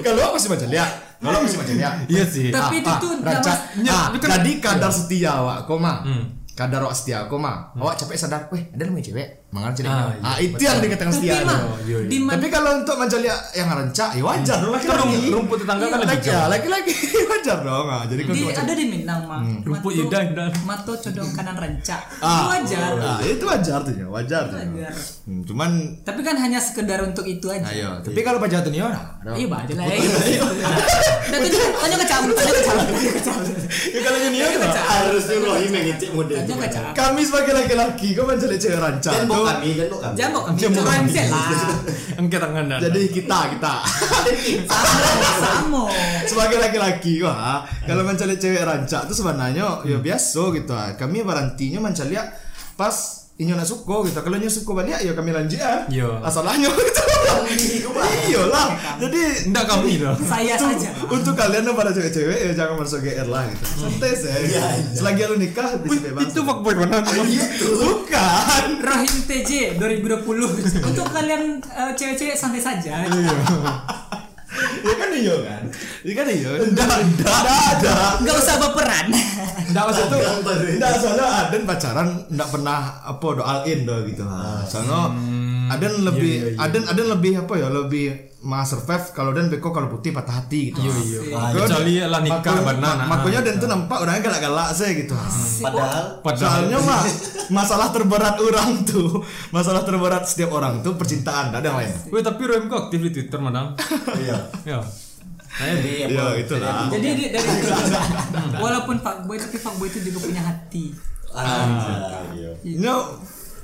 Kalau 0.00 0.20
awak 0.20 0.32
masih 0.36 0.48
baca 0.48 0.66
lihat. 0.66 0.90
Kalau 1.16 1.38
masih 1.40 1.58
baca 1.58 1.72
lihat. 1.72 1.94
Iya 2.06 2.24
sih. 2.26 2.46
Tapi 2.50 2.76
itu 2.78 2.90
Ah, 2.90 2.98
tuh 2.98 3.12
rancak. 3.20 3.56
nama- 3.78 4.10
Ah, 4.10 4.36
jadi 4.36 4.52
kadar 4.58 4.90
setia 4.90 5.30
awak, 5.34 5.58
koma. 5.64 6.02
Hmm. 6.02 6.24
Kadar 6.50 6.80
awak 6.82 6.92
setia, 6.92 7.24
koma. 7.24 7.72
Awak 7.72 7.94
capek 7.96 8.16
sadar, 8.18 8.40
weh, 8.50 8.68
ada 8.68 8.82
namanya 8.82 9.06
cewek. 9.06 9.28
Mangan 9.50 9.74
cewek. 9.74 9.90
Ah, 9.90 10.14
Ah, 10.22 10.38
iya, 10.38 10.46
itu 10.46 10.62
yang 10.62 10.78
dikatakan 10.78 11.10
setia. 11.10 11.42
iya, 11.82 11.98
iya. 11.98 12.28
Tapi 12.30 12.46
kalau 12.48 12.70
untuk 12.76 12.94
menjadi 12.94 13.26
yang 13.50 13.66
rancak, 13.68 14.14
ya 14.14 14.22
wajar 14.22 14.56
dong 14.56 14.70
Kan 14.70 14.78
laki-laki. 14.78 15.18
rum- 15.18 15.34
rumput 15.36 15.58
tetangga 15.58 15.84
kan 15.84 15.98
lebih 15.98 16.06
ya, 16.14 16.22
jauh. 16.22 16.48
laki-laki 16.48 16.92
wajar 17.26 17.58
dong. 17.60 17.86
Ah, 17.88 18.02
jadi 18.04 18.20
kalau 18.22 18.36
di 18.36 18.42
ada 18.52 18.72
di 18.72 18.84
Minang 18.86 19.20
mah. 19.24 19.42
Rumput 19.60 19.90
Mato- 19.90 20.02
indah, 20.06 20.20
indah. 20.24 20.46
Mato 20.62 20.92
codong 20.94 21.30
kanan 21.32 21.56
rancak. 21.56 22.02
Ah, 22.20 22.46
Wajar. 22.48 22.90
Ah, 22.96 23.18
itu 23.20 23.42
wajar 23.42 23.78
tuh 23.82 23.92
ya, 23.92 24.06
wajar. 24.06 24.42
tuh. 24.46 24.54
Wajar. 24.56 24.92
Hmm, 25.26 25.42
cuman 25.42 25.70
Tapi 26.00 26.20
kan 26.20 26.36
hanya 26.36 26.58
sekedar 26.58 27.02
untuk 27.02 27.22
itu 27.24 27.46
aja. 27.46 27.66
ayo, 27.66 27.90
tapi 28.00 28.22
kalau 28.22 28.38
pajak 28.38 28.62
tuh 28.62 28.70
nih 28.70 28.80
orang. 28.80 29.02
Iya 29.32 29.46
banget 29.46 29.74
lah. 29.74 29.86
Dan 31.26 31.40
tanya 31.42 31.96
ke 31.96 32.06
Cam, 32.06 32.22
tanya 32.28 32.52
ke 32.52 32.62
Cam, 32.62 32.76
tanya 32.80 33.10
ke 33.10 33.20
Cam. 33.20 33.34
Ya 33.88 34.00
kalau 34.00 34.18
ini 34.20 34.38
Cam. 34.38 34.84
Harusnya 34.84 35.36
Rohim 35.40 35.70
yang 35.72 35.86
ngecek 35.88 36.10
model. 36.12 36.38
Kami 36.92 37.20
sebagai 37.20 37.52
laki-laki 37.52 38.08
kau 38.12 38.24
menjadi 38.24 38.56
cewek 38.56 38.78
rancak 38.78 39.12
Kami, 39.44 39.70
tangan. 42.40 42.80
Jadi 42.80 43.00
kita 43.12 43.38
kita 43.56 43.74
Sama, 44.66 45.06
sama. 45.38 45.82
sebagai 46.26 46.58
laki-laki 46.58 47.20
wah 47.22 47.62
kalau 47.84 48.02
mencari 48.02 48.36
cewek 48.40 48.64
rancak 48.64 49.06
tuh 49.06 49.16
sebenarnya 49.16 49.84
ya 49.84 49.98
biasa 50.00 50.42
gitu. 50.56 50.72
Kami 50.96 51.22
barantinya 51.22 51.78
mencari 51.84 52.16
pas 52.74 53.19
inyo 53.40 53.56
nak 53.56 53.64
suko 53.64 54.04
gitu. 54.04 54.20
Kalau 54.20 54.36
inyo 54.36 54.52
suko 54.52 54.76
balik 54.76 55.00
ya 55.00 55.16
kami 55.16 55.32
lanjut 55.32 55.56
ah. 55.64 55.88
Iya. 55.88 56.20
Asalnya 56.20 56.68
gitu. 56.76 57.88
Iya 58.28 58.42
lah. 58.52 58.68
Jadi 59.00 59.48
Enggak 59.48 59.64
kami 59.64 59.96
dah. 59.96 60.12
Saya 60.20 60.54
saja. 60.60 60.92
Untuk 61.08 61.32
kalian 61.32 61.64
yang 61.64 61.76
pada 61.76 61.88
cewek-cewek 61.90 62.36
ya 62.36 62.52
jangan 62.52 62.84
masuk 62.84 63.00
GR 63.00 63.28
lah 63.32 63.48
gitu. 63.48 63.64
Santai 63.88 64.12
sih. 64.12 64.28
Selagi 64.92 65.24
lu 65.24 65.36
nikah 65.40 65.80
bisa 65.80 65.98
bebas. 66.12 66.28
Itu 66.28 66.44
fuckboy 66.44 66.74
mana? 66.76 67.00
bukan. 67.00 68.68
Rahim 68.84 69.14
TJ 69.24 69.80
2020 69.80 70.84
untuk 70.84 71.06
kalian 71.08 71.64
eh, 71.64 71.92
cewek-cewek 71.96 72.36
santai 72.36 72.60
saja. 72.60 73.08
Kan 75.10 75.18
iya 75.18 75.36
kan. 75.42 75.62
Ya 76.06 76.12
kan 76.14 76.26
iya. 76.30 76.50
Enggak, 76.62 76.86
enggak, 77.02 77.34
ada. 77.50 77.94
Enggak 78.22 78.36
usah 78.38 78.54
baperan. 78.62 79.06
Enggak 79.66 79.84
maksud 79.90 80.06
tuh. 80.06 80.20
Enggak 80.78 80.92
soalnya 81.02 81.26
Aden 81.46 81.62
pacaran 81.66 82.08
enggak 82.30 82.48
pernah 82.54 82.78
apa 83.02 83.26
do 83.34 83.42
all 83.42 83.66
in 83.66 83.82
do 83.82 83.96
gitu. 84.06 84.22
Ha. 84.22 84.62
Soalnya 84.62 85.10
Aden 85.74 86.06
lebih 86.06 86.54
Aden 86.54 86.86
Aden 86.86 87.06
lebih 87.10 87.42
apa 87.42 87.58
ya 87.58 87.66
lebih 87.66 88.29
mah 88.40 88.64
survive 88.64 89.12
kalau 89.12 89.30
Dan 89.30 89.46
beko 89.46 89.68
kalau 89.68 89.86
putih 89.86 90.10
patah 90.10 90.40
hati 90.40 90.70
gitu. 90.70 90.80
Iya 90.80 90.96
iya. 90.96 91.20
Kalau 91.50 91.66
Kecuali 91.66 91.92
lah 92.00 92.20
nikah 92.20 92.40
makanya- 92.40 92.64
benar. 92.66 92.94
mak- 92.98 93.08
Makanya 93.14 93.40
Dan 93.42 93.54
tuh 93.56 93.68
nampak 93.68 93.98
orangnya 93.98 94.20
galak-galak 94.22 94.68
saya 94.70 94.92
gitu. 94.94 95.12
Padahal 95.60 96.04
Soalnya 96.32 96.78
mah 96.78 97.02
masalah 97.58 97.88
terberat 97.90 98.36
orang 98.38 98.80
tuh, 98.82 99.20
masalah 99.50 99.82
terberat 99.82 100.24
setiap 100.24 100.50
orang 100.50 100.80
tuh 100.80 100.94
percintaan, 100.94 101.50
ada 101.50 101.60
yang 101.62 101.76
lain. 101.76 101.92
Weh 102.08 102.20
tapi 102.20 102.42
Roem 102.42 102.64
kok 102.66 102.86
aktif 102.86 103.00
di 103.00 103.10
Twitter 103.10 103.38
madang. 103.38 103.76
iya. 104.16 104.38
Ya. 104.64 104.80
Jadi 105.50 106.08
Iya, 106.08 106.26
itulah. 106.38 106.88
Jadi 106.88 107.08
di- 107.12 107.28
dari 107.28 107.48
walaupun 108.56 108.96
fuckboy 108.96 109.36
tapi 109.36 109.56
fuckboy 109.56 109.86
itu 109.86 110.00
juga 110.02 110.18
punya 110.22 110.42
hati. 110.42 110.94
Anjay. 111.30 112.76
No, 112.76 113.20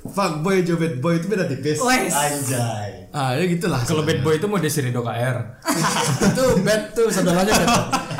fuckboy 0.08 0.62
jo 0.66 0.78
bad 0.78 0.98
boy 0.98 1.18
itu 1.18 1.26
beda 1.30 1.44
tipis. 1.46 1.78
Wes. 1.78 2.14
Anjay. 2.14 3.06
Ah, 3.16 3.32
ya 3.32 3.48
gitulah. 3.48 3.80
Kalau 3.84 4.04
bad 4.04 4.20
boy 4.20 4.36
itu 4.36 4.46
mau 4.50 4.60
Desiree 4.60 4.92
Doka 4.92 5.14
R. 5.16 5.36
itu 6.32 6.44
bad 6.60 6.92
tuh 6.92 7.08
saudaranya 7.08 7.52
bad. 7.54 7.72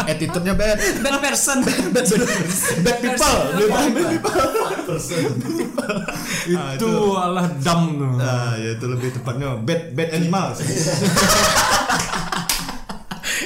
Attitude-nya 0.09 0.55
bad. 0.57 0.76
Bad 1.05 1.19
person. 1.21 1.61
Bad, 1.61 1.93
bad, 1.93 2.07
bad 2.81 2.97
people. 3.02 3.37
Bad 3.69 3.90
people. 3.93 4.40
Ah, 6.57 6.73
Itu 6.78 6.90
alah 7.19 7.47
dam 7.61 7.99
tuh. 8.00 8.16
Ah, 8.23 8.57
ya 8.57 8.78
itu 8.78 8.87
lebih 8.88 9.12
tepatnya 9.16 9.59
bad 9.61 9.93
bad 9.93 10.11
animal. 10.16 10.55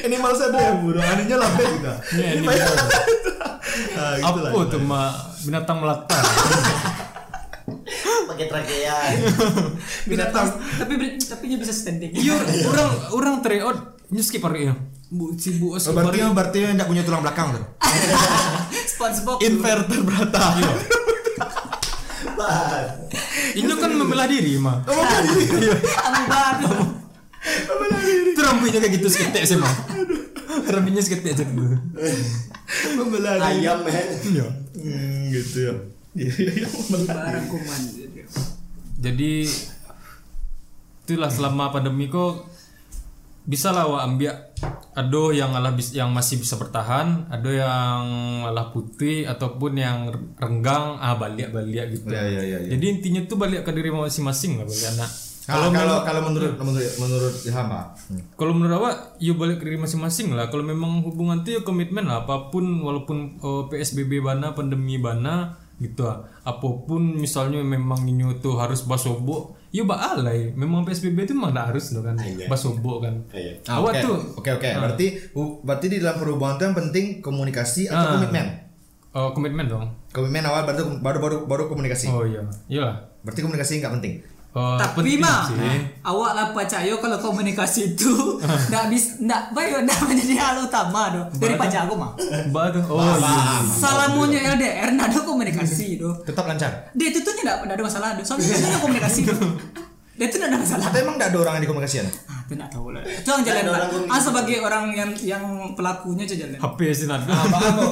animal 0.07 0.33
saya 0.33 0.49
ada 0.55 0.59
yang 0.71 0.79
burung, 0.87 1.03
aninya 1.03 1.37
lah 1.41 1.51
bad 1.57 1.67
gitu. 1.67 1.93
Ini 2.15 2.23
Ini 2.23 2.47
animal. 2.47 2.57
Ah. 3.97 4.15
Apa 4.23 4.61
tuh 4.71 4.81
mah 4.83 5.11
binatang 5.43 5.83
melata? 5.83 6.19
Pakai 8.31 8.47
trakea. 8.47 8.97
Binatang. 10.11 10.49
tapi 10.79 11.19
tapi 11.19 11.45
dia 11.51 11.59
bisa 11.59 11.75
standing. 11.75 12.15
Iya 12.15 12.39
orang 12.71 12.91
orang 13.11 13.35
teriot 13.43 13.79
nyuski 14.11 14.39
pari 14.39 14.71
ya. 14.71 14.75
Bu 15.11 15.35
si 15.35 15.59
bu 15.59 15.75
Oh, 15.75 15.91
berarti 15.91 16.23
berarti 16.31 16.59
enggak 16.63 16.87
punya 16.87 17.03
tulang 17.03 17.27
belakang 17.27 17.59
tuh. 17.59 17.65
SpongeBob. 18.95 19.43
Inverter 19.43 20.01
berata. 20.07 20.43
Ini 23.59 23.73
kan 23.75 23.91
membelah 23.99 24.31
diri 24.31 24.55
mah. 24.63 24.87
Anu 24.87 26.23
baru. 26.31 26.71
Itu 28.31 28.41
rambutnya 28.47 28.79
kayak 28.79 28.95
gitu 29.03 29.09
seketek 29.11 29.43
sih 29.43 29.59
mah. 29.59 29.75
Rambutnya 30.71 31.03
seketek 31.03 31.35
aja 31.35 31.45
dulu. 31.51 31.75
Membelah 32.95 33.43
diri. 33.43 33.67
Ayam 33.67 33.83
men. 33.83 34.07
Iya. 34.31 34.47
Hmm, 34.79 35.19
gitu 35.35 35.59
ya. 35.67 35.75
Iya, 36.11 36.33
iya, 36.43 36.53
iya, 36.63 36.69
membelah 36.71 37.07
Barang 37.07 37.47
kuman. 37.47 37.81
Jadi 39.01 39.49
itulah 41.05 41.31
selama 41.33 41.73
pandemi 41.73 42.07
kok 42.07 42.47
bisa 43.49 43.73
lah 43.73 43.89
wa 43.89 43.99
ambil 44.05 44.31
ada 44.91 45.23
yang 45.33 45.55
alah 45.55 45.73
bis- 45.73 45.95
yang 45.97 46.11
masih 46.13 46.43
bisa 46.43 46.59
bertahan, 46.59 47.31
ada 47.31 47.51
yang 47.51 48.03
malah 48.45 48.75
putih 48.75 49.25
ataupun 49.25 49.79
yang 49.79 50.11
renggang 50.37 50.99
ah 50.99 51.15
balik 51.17 51.55
balik 51.55 51.95
gitu. 51.95 52.11
Ya, 52.11 52.27
ya, 52.27 52.43
ya, 52.43 52.59
ya. 52.63 52.69
Jadi 52.77 52.85
intinya 52.99 53.21
tuh 53.25 53.39
balik 53.39 53.63
ke 53.65 53.71
diri 53.71 53.89
masing-masing 53.95 54.61
lah 54.61 54.67
balik 54.67 54.87
anak. 54.99 55.11
Kalau 55.51 55.69
kalau 55.75 55.97
kalau 56.07 56.21
menurut 56.31 56.55
menurut 56.63 56.95
menurut 57.01 57.35
Ilham 57.43 57.67
Pak. 57.71 57.87
Kalau 58.39 58.53
menurut 58.55 58.75
awak, 58.77 58.95
yuk 59.19 59.35
balik 59.41 59.59
ke 59.59 59.65
diri 59.67 59.79
masing-masing 59.81 60.35
lah. 60.37 60.47
Kalau 60.53 60.63
memang 60.63 61.03
hubungan 61.03 61.43
tuh 61.43 61.59
ya 61.59 61.61
komitmen 61.67 62.07
lah. 62.07 62.23
Apa 62.23 62.53
pun 62.55 62.67
walaupun 62.83 63.41
oh, 63.43 63.67
PSBB 63.67 64.23
bana, 64.23 64.55
pandemi 64.55 65.01
bana, 65.01 65.59
gitu 65.81 66.05
ah. 66.05 66.21
Apa 66.43 66.63
pun 66.81 67.01
misalnya 67.17 67.59
memang 67.59 68.05
ini 68.05 68.23
tuh 68.37 68.55
harus 68.55 68.85
basobo, 68.85 69.57
yuk 69.71 69.89
alay. 69.91 70.53
Memang 70.53 70.85
PSBB 70.85 71.25
itu 71.25 71.33
memang 71.33 71.51
tak 71.51 71.73
harus 71.73 71.91
loh 71.91 72.03
kan, 72.03 72.15
Iya. 72.15 72.47
basobo 72.47 73.01
kan. 73.01 73.15
Iya. 73.31 73.53
Ah, 73.65 73.81
awak 73.81 73.93
oke. 73.95 74.01
tuh, 74.01 74.17
Oke 74.37 74.51
oke. 74.53 74.69
Berarti 74.71 75.07
hu- 75.33 75.59
berarti 75.61 75.87
di 75.89 75.97
dalam 75.99 76.17
perhubungan 76.17 76.55
itu 76.55 76.65
yang 76.65 76.77
penting 76.77 77.07
komunikasi 77.19 77.89
atau 77.89 77.97
Ah. 77.99 78.13
komitmen. 78.15 78.47
oh, 79.11 79.33
komitmen 79.33 79.67
dong. 79.67 79.91
Komitmen 80.09 80.45
awal 80.45 80.63
baru 80.63 81.01
baru 81.01 81.19
baru, 81.19 81.37
baru 81.45 81.63
komunikasi. 81.67 82.07
Oh 82.07 82.23
iya, 82.23 82.45
iya. 82.69 82.87
Berarti 83.21 83.41
komunikasi 83.41 83.81
nggak 83.81 83.95
penting. 83.97 84.15
Oh, 84.51 84.75
Tapi 84.75 84.99
penting 85.07 85.23
mah 85.23 85.47
sih. 85.47 85.79
awak 86.03 86.31
lah 86.35 86.47
percaya 86.51 86.91
kalau 86.99 87.15
komunikasi 87.17 87.95
itu 87.95 88.11
nggak 88.71 88.91
bisa 88.91 89.23
nggak 89.23 89.55
baik 89.55 89.87
nggak 89.87 90.01
menjadi 90.03 90.35
hal 90.37 90.55
utama 90.59 91.03
doh 91.15 91.25
dari 91.39 91.55
pajak 91.55 91.87
aku 91.87 91.95
mah. 91.95 92.19
Mbak 92.51 92.67
tuh. 92.75 92.83
Oh 92.91 92.99
iya. 92.99 93.63
Salamunya 93.63 94.41
LDR 94.51 94.91
nggak 94.91 95.07
ada 95.07 95.21
komunikasi 95.23 96.03
doh. 96.03 96.19
Tetap 96.27 96.51
lancar. 96.51 96.91
Dia 96.93 97.09
itu 97.09 97.23
tuh 97.23 97.31
nggak 97.33 97.63
nggak 97.63 97.77
ada 97.79 97.85
masalah 97.87 98.09
doh. 98.19 98.27
Soalnya 98.27 98.59
ada 98.59 98.79
komunikasi 98.79 99.21
doh. 99.31 99.39
Dia 100.19 100.27
tuh 100.29 100.37
nggak 100.37 100.51
ada 100.51 100.59
masalah. 100.59 100.85
Atau 100.85 100.99
emang 100.99 101.15
nggak 101.15 101.31
ada 101.31 101.39
orang 101.39 101.53
yang 101.55 101.65
dikomunikasikan? 101.65 102.07
Ah, 102.27 102.39
Itu 102.45 102.53
enggak 102.53 102.71
tahu 102.75 102.87
lah. 102.91 103.03
Itu 103.07 103.29
yang 103.31 103.43
jalan. 103.47 103.63
Orang 103.71 103.91
Ah 104.11 104.21
sebagai 104.21 104.57
orang 104.61 104.85
yang 104.91 105.11
yang 105.17 105.45
pelakunya 105.73 106.27
aja 106.27 106.37
jalan. 106.37 106.59
HP 106.59 106.79
sih 106.91 107.07
nada 107.07 107.25
Ah, 107.25 107.47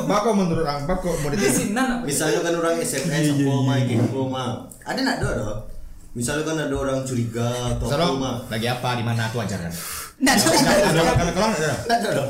bako, 0.05 0.31
menurut 0.43 0.67
orang, 0.67 0.83
bako 0.85 1.09
mau 1.15 1.31
Di 1.31 1.38
ditanya. 1.38 2.03
Misalnya 2.03 2.43
kan 2.43 2.53
orang 2.53 2.75
SMS 2.83 3.31
apa 3.31 3.55
main 3.65 3.87
info 3.87 4.27
mah. 4.27 4.67
Ada 4.83 5.00
nak 5.00 5.15
ada 5.23 5.29
ada. 5.31 5.78
Misalnya 6.17 6.45
kan 6.49 6.57
ada 6.57 6.77
orang 6.77 6.99
curiga 7.05 7.49
atau 7.77 7.87
apa 7.87 7.93
Sarong, 7.93 8.17
mah. 8.19 8.37
lagi 8.49 8.67
apa 8.67 8.88
di 8.97 9.05
mana 9.05 9.29
tuh 9.29 9.45
ajar 9.45 9.59
kan? 9.61 9.73
Enggak 10.19 10.35
ada. 10.35 10.88
Ada 10.88 11.00
kalau 11.15 11.33
kalau 11.37 11.49
ada. 11.53 11.71
Ada 11.87 12.09
ada. 12.11 12.23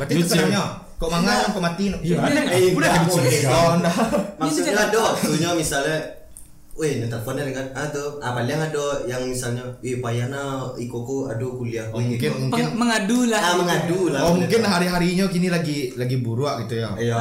Berarti 0.00 0.12
itu 0.16 0.26
sebenarnya 0.30 0.62
kok 0.96 1.10
mangan 1.10 1.36
kok 1.52 1.62
mati. 1.62 1.84
Iya, 2.00 2.16
ada. 2.22 2.40
Eh, 2.54 2.72
udah 2.72 2.90
habis. 2.94 3.12
boleh. 3.12 3.32
Oh, 3.50 3.70
enggak. 3.76 3.94
Maksudnya 4.40 4.72
ada 4.78 4.98
waktunya 5.02 5.50
misalnya 5.52 5.98
Weh, 6.74 6.98
ini 6.98 7.06
teleponnya 7.06 7.46
dengan 7.46 7.70
ah 7.70 7.86
tuh, 7.86 8.18
ah 8.18 8.34
paling 8.34 8.58
ada 8.58 9.06
yang 9.06 9.22
misalnya, 9.22 9.62
eh 9.78 10.02
payahna 10.02 10.74
ikoko 10.74 11.30
aduh 11.30 11.54
kuliah. 11.54 11.86
Oh, 11.94 12.02
mungkin 12.02 12.18
Peng- 12.18 12.50
mungkin 12.50 12.66
mengadu 12.74 13.30
lah. 13.30 13.38
ah 13.38 13.54
mengadu 13.54 14.10
lah. 14.10 14.20
Oh 14.26 14.34
mungkin 14.34 14.58
hari-harinya 14.66 15.30
kini 15.30 15.54
lagi 15.54 15.94
lagi 15.94 16.18
buruk 16.18 16.66
gitu 16.66 16.82
ya. 16.82 16.90
Iya. 16.98 17.14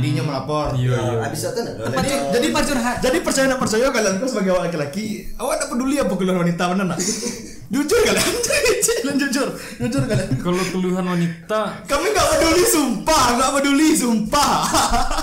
Jadinya 0.00 0.22
melapor. 0.32 0.72
Iya 0.72 0.96
Ya, 0.96 1.00
iya 1.12 1.20
Habis 1.28 1.44
itu 1.44 1.50
kan. 1.52 1.64
Jadi 1.76 2.10
jadi 2.32 2.46
curhat. 2.56 2.96
Jadi 3.04 3.18
percaya 3.20 3.46
nak 3.52 3.60
percaya 3.60 3.86
kalian 3.92 4.14
kau 4.16 4.28
sebagai 4.32 4.52
laki-laki, 4.56 5.28
awak 5.36 5.60
tak 5.60 5.68
peduli 5.76 6.00
apa 6.00 6.12
keluar 6.16 6.36
wanita 6.40 6.64
mana 6.72 6.96
nak? 6.96 6.98
jujur 7.76 8.00
kalian, 8.00 8.32
kalian 9.06 9.22
jujur, 9.22 9.48
jujur 9.78 10.02
kalian. 10.02 10.28
Kalau 10.42 10.62
keluhan 10.74 11.06
wanita 11.06 11.86
Kami 11.86 12.06
nggak 12.10 12.26
peduli 12.34 12.64
sumpah, 12.66 13.24
nggak 13.38 13.50
peduli 13.54 13.88
sumpah. 13.94 14.54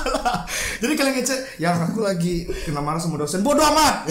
Jadi 0.83 0.93
kalian 0.95 1.13
ngecek, 1.19 1.39
yang 1.59 1.75
aku 1.83 1.99
lagi 1.99 2.47
kena 2.63 2.79
marah 2.79 2.99
sama 2.99 3.19
dosen, 3.19 3.43
bodoh 3.43 3.63
amat. 3.75 4.07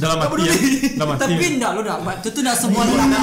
dalam 0.00 0.16
hati 0.24 0.42
ya 0.48 0.54
dalam 0.96 1.16
hati 1.16 1.24
Tapi 1.28 1.44
enggak 1.60 1.70
lu 1.76 1.80
enggak, 1.84 2.24
itu 2.24 2.40
enggak 2.40 2.56
semua 2.56 2.82
lu 2.88 2.92
enggak. 2.96 3.20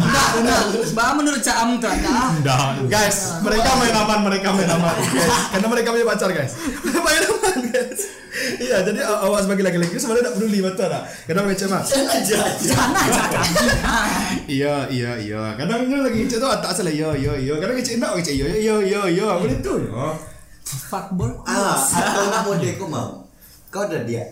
Enggak, 0.00 0.28
enggak. 0.40 0.60
Bah 0.96 1.12
menurut 1.12 1.40
Caam 1.44 1.76
tuh 1.76 1.92
enggak. 1.92 2.88
Guys, 2.88 3.36
mereka 3.44 3.68
main 3.76 3.92
aman, 3.92 4.18
mereka 4.24 4.48
main 4.56 4.70
aman, 4.72 4.96
guys. 4.96 5.36
Karena 5.52 5.66
mereka 5.68 5.88
punya 5.92 6.06
pacar, 6.08 6.30
guys. 6.32 6.52
main 7.06 7.22
aman, 7.28 7.36
guys. 7.36 7.41
Iya, 8.64 8.76
jadi 8.80 9.00
aw- 9.04 9.28
awak 9.28 9.44
sebagai 9.44 9.60
laki-laki 9.62 9.94
sebenarnya 9.94 10.24
tidak 10.24 10.34
peduli 10.40 10.58
betul 10.64 10.88
tak? 10.88 11.02
Kadang 11.28 11.44
ngecek 11.46 11.68
mah. 11.68 11.82
aja. 11.84 12.38
Jangan 12.56 12.90
aja 12.96 13.22
kan. 13.28 13.44
Iya, 14.56 14.74
iya, 14.88 15.10
iya. 15.20 15.42
Kadang 15.54 15.84
dia 15.84 15.98
lagi 16.00 16.18
ngecek 16.24 16.38
tu 16.40 16.48
ah, 16.48 16.58
tak 16.58 16.72
salah. 16.72 16.92
Iya, 16.92 17.12
iya, 17.12 17.32
iya. 17.36 17.54
Kadang 17.60 17.76
ngecek 17.76 18.00
nak 18.00 18.16
ngecek 18.16 18.34
iya, 18.34 18.46
iya, 18.50 18.76
iya, 18.80 19.00
iya. 19.06 19.28
Boleh 19.36 19.58
tu 19.60 19.72
ya. 19.78 20.16
Fuckboy. 20.62 21.30
Ah, 21.44 21.76
atau 21.76 22.22
enggak 22.24 22.42
mau 22.42 22.54
deko 22.56 22.84
mau. 22.88 23.08
Kau 23.68 23.84
ada 23.84 24.00
dia. 24.04 24.24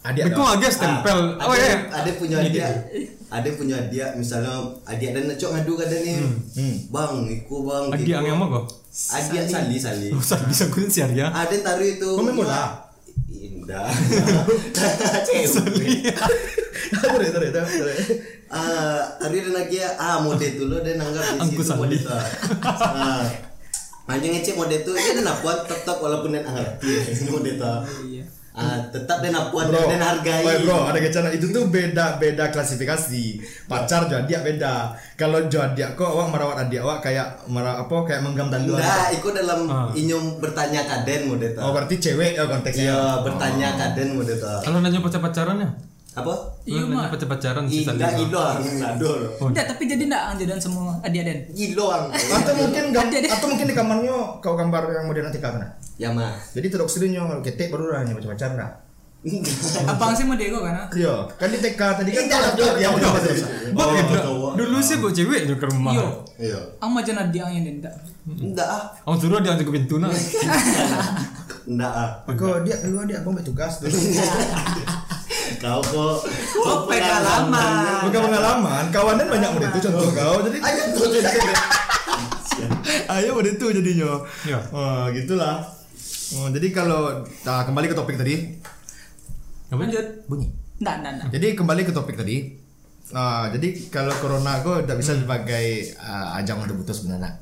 Adik 0.00 0.32
Aku 0.32 0.40
agak 0.40 0.72
stempel. 0.72 1.36
Ah, 1.36 1.44
Oh 1.44 1.52
ada, 1.52 1.60
ya. 1.60 1.76
ada 1.92 2.10
punya 2.16 2.40
dia. 2.40 2.72
Ada 3.28 3.48
punya 3.52 3.76
dia 3.92 4.16
misalnya 4.16 4.48
adik 4.82 5.12
dan 5.12 5.28
cok 5.28 5.50
ngadu 5.54 5.72
kadang 5.76 6.00
ni. 6.00 6.14
Bang, 6.88 7.28
iku 7.28 7.68
bang. 7.68 7.84
Adik 7.92 8.08
yang 8.08 8.24
apa 8.32 8.46
kau? 8.48 8.64
Adik 8.90 9.44
Sali 9.46 9.76
Sali. 9.76 10.08
Usah 10.08 10.40
bisa 10.48 10.72
kun 10.72 10.88
siar 10.88 11.12
ya. 11.12 11.28
Ada 11.28 11.52
yang 11.52 11.64
taruh 11.64 11.84
itu. 11.86 12.10
Kau 12.16 12.24
main 12.24 12.36
bola? 13.40 13.88
Indah. 13.88 13.88
Cewek. 15.26 16.12
Tarik, 16.90 17.30
tarik, 17.32 17.50
tarik. 17.54 17.98
Ah, 18.50 19.16
taruh 19.16 19.40
dan 19.40 19.52
lagi 19.54 19.78
ah 19.80 20.20
mode 20.20 20.42
tu 20.58 20.66
lo 20.66 20.82
dan 20.82 21.00
anggap 21.00 21.24
di 21.38 21.54
situ 21.54 21.72
mode 21.78 21.96
tu. 21.96 22.10
Ah. 22.10 23.24
Hanya 24.10 24.26
ngecek 24.34 24.58
mode 24.58 24.76
tu 24.82 24.90
dia 24.92 25.14
dan 25.16 25.24
napuan 25.24 25.62
tetap 25.64 26.02
walaupun 26.02 26.34
dan 26.34 26.44
ngerti 26.50 27.30
mode 27.30 27.52
tu. 27.56 27.74
Iya. 28.10 28.24
Ah, 28.50 28.82
tetap 28.90 29.22
dan 29.22 29.30
napuan 29.30 29.70
Bro, 29.70 29.86
dan 29.86 30.02
hargai. 30.02 30.42
Woi, 30.42 30.66
bro, 30.66 30.90
ada 30.90 30.98
kecana 30.98 31.30
itu 31.30 31.48
tuh 31.48 31.70
beda 31.70 32.18
beda 32.18 32.50
klasifikasi. 32.50 33.38
Pacar 33.64 34.10
jadi 34.10 34.42
beda. 34.42 34.90
Kalau 35.14 35.46
jadi 35.46 35.94
kok 35.94 36.02
awak 36.04 36.34
merawat 36.34 36.56
adik 36.66 36.82
awak 36.82 36.98
kayak 36.98 37.46
marah 37.46 37.78
apa 37.78 37.94
kayak 38.02 38.26
menggam 38.26 38.50
tandu. 38.50 38.74
Enggak, 38.74 39.14
ikut 39.14 39.32
dalam 39.32 39.60
Ah. 39.64 39.86
inyum 39.94 40.42
bertanya 40.42 40.82
kaden 40.82 41.30
mode 41.30 41.54
tu. 41.54 41.60
Oh, 41.62 41.70
berarti 41.70 41.94
cewek 41.96 42.34
ya 42.34 42.44
konteksnya. 42.44 42.90
Iya, 42.90 43.02
bertanya 43.22 43.68
kaden 43.78 44.18
mode 44.18 44.34
tu. 44.34 44.50
Kalau 44.66 44.78
nanya 44.82 44.98
pacar 44.98 45.22
pacarannya, 45.22 45.68
Apa? 46.10 46.34
Iya 46.66 46.82
mah. 46.90 47.06
pacar 47.06 47.28
pacaran 47.30 47.64
si 47.70 47.86
Indah 47.86 47.94
Salih. 47.94 48.26
giloang, 48.26 48.58
nadol. 48.82 49.20
Enggak, 49.38 49.64
tapi 49.70 49.82
jadi 49.86 50.02
enggak 50.10 50.24
anjudan 50.34 50.58
semua 50.58 50.98
adik 51.06 51.22
Den. 51.22 51.38
Giloang. 51.54 52.10
Atau 52.10 52.52
mungkin 52.58 52.84
deh. 52.90 53.30
atau 53.30 53.46
mungkin 53.46 53.66
di 53.70 53.74
kamarnya 53.78 54.16
kau 54.42 54.58
gambar 54.58 54.82
yang 54.90 55.06
model 55.06 55.30
nanti 55.30 55.38
kena. 55.38 55.70
Ya 56.02 56.10
mas. 56.10 56.50
Jadi 56.50 56.66
tidak 56.66 56.90
sedihnya 56.90 57.22
kalau 57.22 57.42
ketek 57.46 57.70
baru 57.70 57.94
lah 57.94 58.02
pacar 58.02 58.30
pacar 58.34 58.50
nah. 58.58 58.70
Abang 59.84 60.16
sih 60.16 60.24
mau 60.24 60.32
dego 60.32 60.64
kan? 60.64 60.88
Iya, 60.96 61.28
kan 61.36 61.52
di 61.52 61.60
TK 61.60 61.76
tadi 61.76 62.08
kan 62.16 62.24
Tidak, 62.24 62.40
kau 62.40 62.52
tidak, 62.56 62.74
ya 62.80 62.88
tidak. 62.88 62.96
udah 62.96 63.10
terus. 63.20 63.42
Dulu 64.56 64.78
sih 64.80 64.96
bawa 64.96 65.12
ceweknya 65.12 65.54
ke 65.60 65.66
rumah. 65.68 65.92
Iya. 65.92 66.08
Iya. 66.40 66.60
Ang 66.80 66.90
majan 66.96 67.16
adik 67.20 67.36
yang 67.44 67.52
enggak. 67.52 67.94
Enggak 68.24 68.64
ah. 68.64 68.82
Aku 69.04 69.20
suruh 69.20 69.44
dia 69.44 69.60
ke 69.60 69.68
pintu 69.68 70.00
nak. 70.00 70.08
Enggak 71.70 71.92
ah. 71.92 72.10
Aku 72.24 72.64
dia 72.64 72.80
dulu 72.80 73.04
dia 73.04 73.20
abang 73.20 73.36
tugas 73.44 73.84
dulu. 73.84 73.92
Kau 75.60 75.80
kok 75.84 76.16
Oh, 76.56 76.88
pengalaman. 76.88 78.08
Bukan 78.08 78.20
pengalaman, 78.32 78.84
kawanan 78.88 79.26
banyak 79.28 79.50
murid 79.52 79.68
itu 79.76 79.80
contoh 79.84 80.08
kau. 80.16 80.36
Jadi 80.48 80.58
Ayo 80.64 80.82
tuh 80.96 81.06
ayo 83.12 83.28
murid 83.36 83.60
itu 83.60 83.66
jadinya. 83.68 84.24
Iya. 84.48 84.60
Oh, 84.72 85.04
gitulah. 85.12 85.60
Oh, 86.40 86.48
jadi 86.48 86.68
kalau 86.72 87.20
nah, 87.44 87.68
kembali 87.68 87.92
ke 87.92 87.96
topik 87.96 88.16
tadi, 88.16 88.56
Apa? 89.68 89.84
Lanjut. 89.84 90.06
bunyi. 90.26 90.48
Enggak, 90.80 90.94
enggak, 91.02 91.12
enggak. 91.12 91.28
Jadi 91.36 91.46
kembali 91.52 91.82
ke 91.84 91.92
topik 91.92 92.16
tadi. 92.16 92.36
Nah, 93.10 93.50
jadi 93.50 93.68
kalau 93.90 94.14
corona 94.22 94.62
aku 94.62 94.86
tidak 94.86 95.02
bisa 95.02 95.18
sebagai 95.18 95.66
uh, 95.98 96.38
ajang 96.40 96.62
untuk 96.62 96.86
putus 96.86 97.04
sebenarnya. 97.04 97.36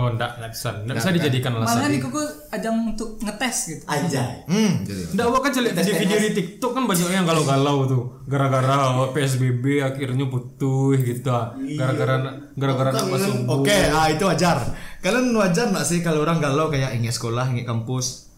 Oh, 0.00 0.08
enggak, 0.08 0.40
enggak 0.40 0.50
bisa. 0.56 0.68
Enggak 0.80 0.96
bisa 0.96 1.10
dijadikan 1.12 1.52
Malah 1.52 1.68
alasan. 1.68 1.92
nih 1.92 2.00
kuku 2.00 2.22
ajang 2.48 2.76
untuk 2.96 3.20
ngetes 3.20 3.56
gitu. 3.68 3.84
aja. 3.84 4.22
Hmm. 4.48 4.72
Enggak, 4.88 5.26
kan 5.28 5.50
lihat 5.60 5.76
di 5.76 5.92
video 5.92 6.18
di 6.24 6.30
TikTok 6.32 6.70
kan 6.72 6.84
banyak 6.88 7.08
yang 7.12 7.28
galau-galau 7.28 7.76
tuh. 7.84 8.02
Gara-gara 8.24 8.96
PSBB 9.12 9.84
akhirnya 9.84 10.24
putus 10.32 11.04
gitu. 11.04 11.28
ah. 11.28 11.52
Gara-gara 11.52 12.16
gara-gara 12.56 12.90
nak 12.96 13.04
masuk. 13.12 13.34
Oke, 13.44 13.76
ah 13.92 14.08
itu 14.08 14.24
wajar. 14.24 14.56
Kalian 15.04 15.36
wajar 15.36 15.68
nggak 15.68 15.84
sih 15.84 16.00
kalau 16.00 16.24
orang 16.24 16.40
galau 16.40 16.72
kayak 16.72 16.96
ingin 16.96 17.12
sekolah, 17.12 17.52
ingin 17.52 17.68
kampus, 17.68 18.32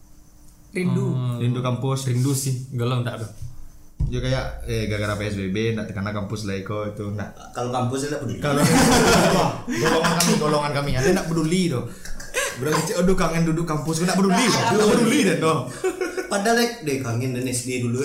Rindu. 0.74 1.38
rindu 1.38 1.60
kampus, 1.62 2.10
Rindu 2.10 2.34
sih, 2.34 2.66
galau 2.74 3.02
enggak 3.02 3.22
ada. 3.22 3.28
Ya 4.06 4.18
kayak 4.18 4.44
eh 4.64 4.82
gara-gara 4.86 5.14
PSBB 5.16 5.56
nggak 5.72 5.86
karena 5.90 6.10
kampus 6.10 6.40
lah 6.44 6.54
iko 6.54 6.86
itu 6.86 7.04
nah 7.12 7.28
Kalau 7.50 7.70
kampus 7.70 8.06
tidak 8.06 8.20
peduli. 8.20 8.38
kalau 8.38 8.62
golongan 9.82 10.12
kami 10.16 10.32
golongan 10.38 10.72
kami 10.72 10.90
ada 10.94 11.08
nggak 11.12 11.28
peduli 11.28 11.62
tuh 11.68 11.84
berarti 12.52 12.92
aduh 12.94 13.12
kangen 13.12 13.44
duduk 13.44 13.64
kampus 13.64 14.02
nggak 14.02 14.14
peduli 14.14 14.44
nggak 14.44 14.72
peduli 14.72 15.18
deh 15.22 15.36
tuh 15.38 15.58
Padahal 16.32 16.56
dek, 16.56 16.80
dek 16.80 17.04
kangen 17.04 17.36
dan 17.36 17.44
SD 17.44 17.84
dulu. 17.84 18.00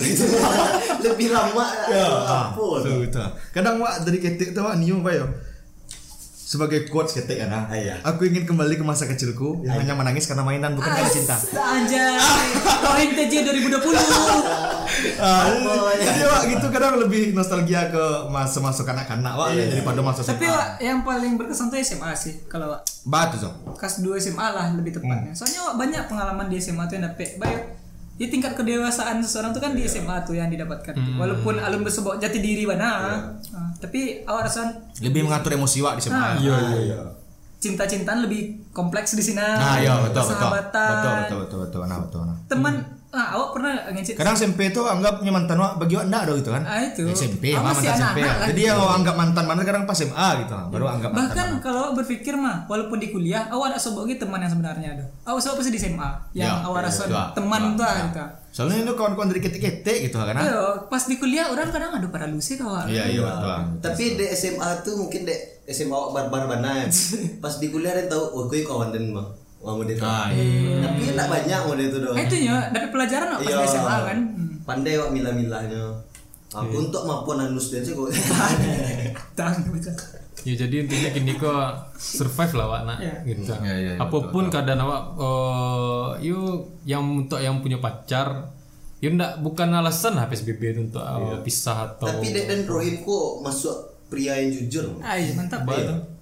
Lebih 1.08 1.32
lama. 1.32 1.64
ya 1.88 2.04
Apa? 2.52 2.84
tuh 2.84 3.00
itu 3.00 3.24
kadang 3.56 3.80
wak 3.80 4.04
dari 4.04 4.20
ketik 4.20 4.52
tuh 4.52 4.68
wak 4.68 4.76
niu 4.76 5.00
pak 5.00 5.16
yo 5.16 5.32
sebagai 6.44 6.88
quotes 6.88 7.12
ketik 7.14 7.40
kan 7.40 7.52
ah. 7.52 7.64
Ah, 7.68 7.76
iya. 7.76 7.96
aku 8.04 8.24
ingin 8.24 8.44
kembali 8.44 8.76
ke 8.76 8.84
masa 8.84 9.04
kecilku 9.04 9.64
yang 9.64 9.80
hanya 9.80 9.96
menangis 9.96 10.28
karena 10.28 10.44
mainan 10.44 10.76
bukan 10.76 10.92
karena 10.92 11.08
cinta 11.08 11.36
Anjay. 11.56 12.20
Kau 12.64 12.96
NTJ 12.96 13.48
2020. 13.64 14.76
Ah, 15.18 15.50
jadi 15.94 16.22
wak 16.24 16.42
gitu 16.48 16.68
kadang 16.70 16.98
lebih 16.98 17.32
nostalgia 17.32 17.90
ke 17.90 18.04
masa-masa 18.28 18.82
kanak-kanak 18.82 19.34
wak 19.34 19.50
daripada 19.54 20.00
masa 20.00 20.22
Tapi 20.22 20.44
SMA. 20.44 20.54
Wak, 20.54 20.70
yang 20.80 21.00
paling 21.02 21.34
berkesan 21.36 21.68
tuh 21.68 21.78
SMA 21.80 22.12
sih 22.14 22.34
kalau 22.46 22.74
Wak. 22.74 22.82
batu 23.04 23.38
so 23.38 23.50
kelas 23.74 24.02
2 24.02 24.18
SMA 24.20 24.48
lah 24.48 24.74
lebih 24.74 24.94
tepatnya. 24.94 25.32
Soalnya 25.32 25.60
Wak, 25.64 25.76
banyak 25.78 26.04
pengalaman 26.06 26.48
di 26.48 26.58
SMA 26.58 26.84
tuh 26.86 26.96
yang 26.96 27.06
dapet 27.06 27.38
baik 27.38 27.62
ya 28.18 28.26
tingkat 28.28 28.58
kedewasaan 28.58 29.22
seseorang 29.22 29.54
tuh 29.54 29.62
kan 29.62 29.78
di 29.78 29.86
SMA 29.86 30.26
tuh 30.26 30.34
yang 30.34 30.50
didapatkan 30.50 30.90
tuh. 30.90 31.16
walaupun 31.16 31.62
alum 31.62 31.86
bersebuah 31.86 32.18
jati 32.18 32.42
diri 32.42 32.66
mana 32.66 32.90
Ah, 33.54 33.70
tapi 33.78 34.26
awak 34.26 34.50
rasa 34.50 34.74
lebih 35.00 35.22
mengatur 35.22 35.54
emosi 35.54 35.86
wak 35.86 35.94
di 35.96 36.02
SMA 36.02 36.18
Ah. 36.18 36.34
Iya, 36.34 36.56
iya, 36.68 36.80
iya. 36.84 37.00
cinta-cintaan 37.58 38.26
lebih 38.26 38.70
kompleks 38.70 39.14
di 39.14 39.22
sini 39.22 39.38
Nah, 39.38 39.78
iya 39.78 40.02
betul 40.02 40.26
betul. 40.26 40.34
Persahabatan. 40.34 40.90
Betul 40.90 41.14
betul 41.14 41.38
betul 41.38 41.60
betul. 41.62 41.82
Nah, 41.84 41.98
betul 42.02 42.22
nah. 42.24 42.36
teman 42.50 42.74
ah 43.08 43.34
awak 43.34 43.50
pernah 43.52 43.72
ngecek 43.90 44.14
Kadang 44.14 44.36
SMP 44.36 44.68
tuh 44.70 44.84
anggapnya 44.84 45.32
mantan 45.32 45.56
wak 45.56 45.76
bagi 45.76 45.96
wak 45.96 46.06
enggak 46.06 46.28
dong 46.28 46.38
gitu 46.38 46.52
kan. 46.52 46.60
Ah, 46.62 46.84
itu. 46.84 47.08
SMP, 47.08 47.50
Ah, 47.50 47.64
mantan 47.64 47.96
SMP. 47.96 48.20
ya. 48.20 48.34
Jadi 48.46 48.62
yang 48.64 48.78
awak 48.78 48.94
anggap 49.00 49.16
mantan 49.16 49.44
mana 49.44 49.62
kadang 49.62 49.84
pas 49.84 49.96
SMA 49.96 50.28
gitu 50.38 50.54
baru 50.70 50.86
anggap 50.90 51.10
mantan. 51.10 51.24
bahkan 51.26 51.48
kalau 51.58 51.80
awak 51.82 51.94
berpikir 51.98 52.34
mah 52.34 52.68
walaupun 52.68 52.98
di 52.98 53.08
kuliah 53.08 53.48
awak 53.48 53.72
ada 53.72 53.78
sebut 53.78 54.04
gitu 54.06 54.24
teman 54.24 54.40
yang 54.40 54.52
sebenarnya 54.52 54.90
ada 54.94 55.06
awak 55.24 55.40
sebut 55.40 55.56
pasti 55.58 55.72
di 55.72 55.80
SMA 55.80 56.10
yang 56.34 56.52
Ya, 56.52 56.64
awak 56.64 56.82
rasa 56.84 57.04
itu, 57.06 57.16
teman 57.34 57.62
itu, 57.66 57.76
tuh 57.76 57.86
ya. 57.86 58.04
gitu 58.06 58.26
Soalnya 58.48 58.78
itu 58.82 58.94
kawan-kawan 58.94 59.30
dari 59.30 59.40
ketek-ketek 59.40 59.98
gitu 60.04 60.18
kan. 60.18 60.34
Iya, 60.36 60.58
pas 60.86 61.04
di 61.06 61.16
kuliah 61.16 61.46
orang 61.48 61.70
kadang 61.70 61.94
aduh 61.94 62.10
pada 62.10 62.26
lu 62.26 62.38
sih 62.38 62.58
kawan. 62.58 62.90
Iya 62.90 63.06
iya 63.08 63.22
betul. 63.22 63.54
Tapi 63.84 64.04
di 64.18 64.26
SMA 64.32 64.82
tuh 64.82 64.98
mungkin 64.98 65.24
di 65.24 65.36
SMA 65.64 65.94
barbar 66.10 66.44
mana 66.46 66.90
Pas 67.44 67.54
di 67.56 67.70
kuliah 67.70 67.94
dia 67.94 68.10
tahu, 68.10 68.24
oh 68.28 68.44
gue 68.46 68.62
kawan 68.62 68.90
dan 68.90 69.14
mah. 69.14 69.30
Wah, 69.58 69.74
mau 69.74 69.84
dia 69.84 69.96
tahu. 69.96 70.06
Ah, 70.06 70.28
iya. 70.30 70.78
Tapi 70.80 71.02
enggak 71.12 71.28
banyak 71.28 71.60
mau 71.60 71.74
itu 71.74 71.98
doang. 71.98 72.16
Itu 72.16 72.36
ya, 72.38 72.58
dapat 72.70 72.90
pelajaran 72.90 73.26
nggak 73.28 73.42
pas 73.42 73.50
Iya. 73.50 73.66
SMA 73.68 73.96
kan. 74.04 74.18
Hmm. 74.22 74.50
Pandai 74.64 74.94
wak 74.96 75.10
milah-milahnya. 75.12 75.84
Aku 76.50 76.76
untuk 76.80 77.04
mampuan 77.04 77.44
anus 77.44 77.70
dan 77.70 77.82
sih 77.82 77.92
kok. 77.92 78.08
Tahan 79.38 79.68
betul. 79.68 79.94
Ya 80.46 80.54
jadi 80.56 80.76
intinya 80.80 81.10
gini 81.12 81.34
kok 81.36 81.60
survive 81.94 82.54
lah 82.56 82.68
wak 82.70 82.82
nak 82.86 82.98
Iya. 83.00 83.16
gitu. 83.26 83.52
Iya, 83.52 83.74
iya, 83.76 83.92
iya, 83.92 84.00
Apa 84.00 84.32
pun 84.32 84.48
keadaan 84.48 84.80
awak 84.80 85.02
eh 85.18 86.08
yuk 86.24 86.80
yang 86.84 87.04
untuk 87.18 87.38
yang 87.38 87.60
punya 87.60 87.78
pacar 87.78 88.48
ya 88.98 89.12
ndak 89.12 89.42
bukan 89.42 89.70
alasan 89.70 90.16
lah 90.16 90.26
PSBB 90.26 90.62
itu 90.72 90.82
untuk 90.86 91.04
awak 91.04 91.44
pisah 91.44 91.92
atau 91.92 92.08
Tapi 92.08 92.32
dan 92.32 92.64
Rohim 92.64 93.04
kok 93.04 93.44
masuk 93.44 93.76
pria 94.08 94.40
yang 94.40 94.50
jujur. 94.50 94.88
Ah, 95.04 95.20
iya, 95.20 95.36
mantap. 95.36 95.68
Tep- 95.68 96.17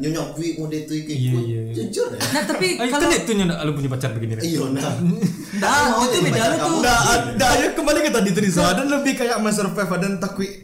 Nyonya 0.00 0.22
kui 0.36 0.56
mau 0.60 0.66
Iya, 0.68 0.84
iya, 1.10 1.60
iya. 1.70 1.72
jujur 1.74 2.08
ya. 2.12 2.20
Nah, 2.20 2.42
tapi 2.44 2.66
Ah, 2.76 2.86
kalau 2.88 3.08
kan 3.08 3.16
itu 3.16 3.32
nyonya 3.36 3.56
lu 3.64 3.72
punya 3.72 3.90
pacar 3.92 4.10
begini. 4.12 4.32
Iya 4.40 4.62
nah. 4.72 4.94
Nah, 5.60 6.04
itu 6.06 6.18
beda 6.24 6.42
lu 6.52 6.56
tuh. 6.56 6.78
Nah, 6.84 6.98
ada 7.16 7.48
ya 7.56 7.66
kembali 7.72 7.98
ke 8.04 8.10
tadi 8.12 8.30
Riza. 8.32 8.64
Dan 8.76 8.86
lebih 8.88 9.12
kayak 9.16 9.36
Mas 9.40 9.56
Survive 9.56 9.94
dan 10.00 10.12
takwi 10.20 10.59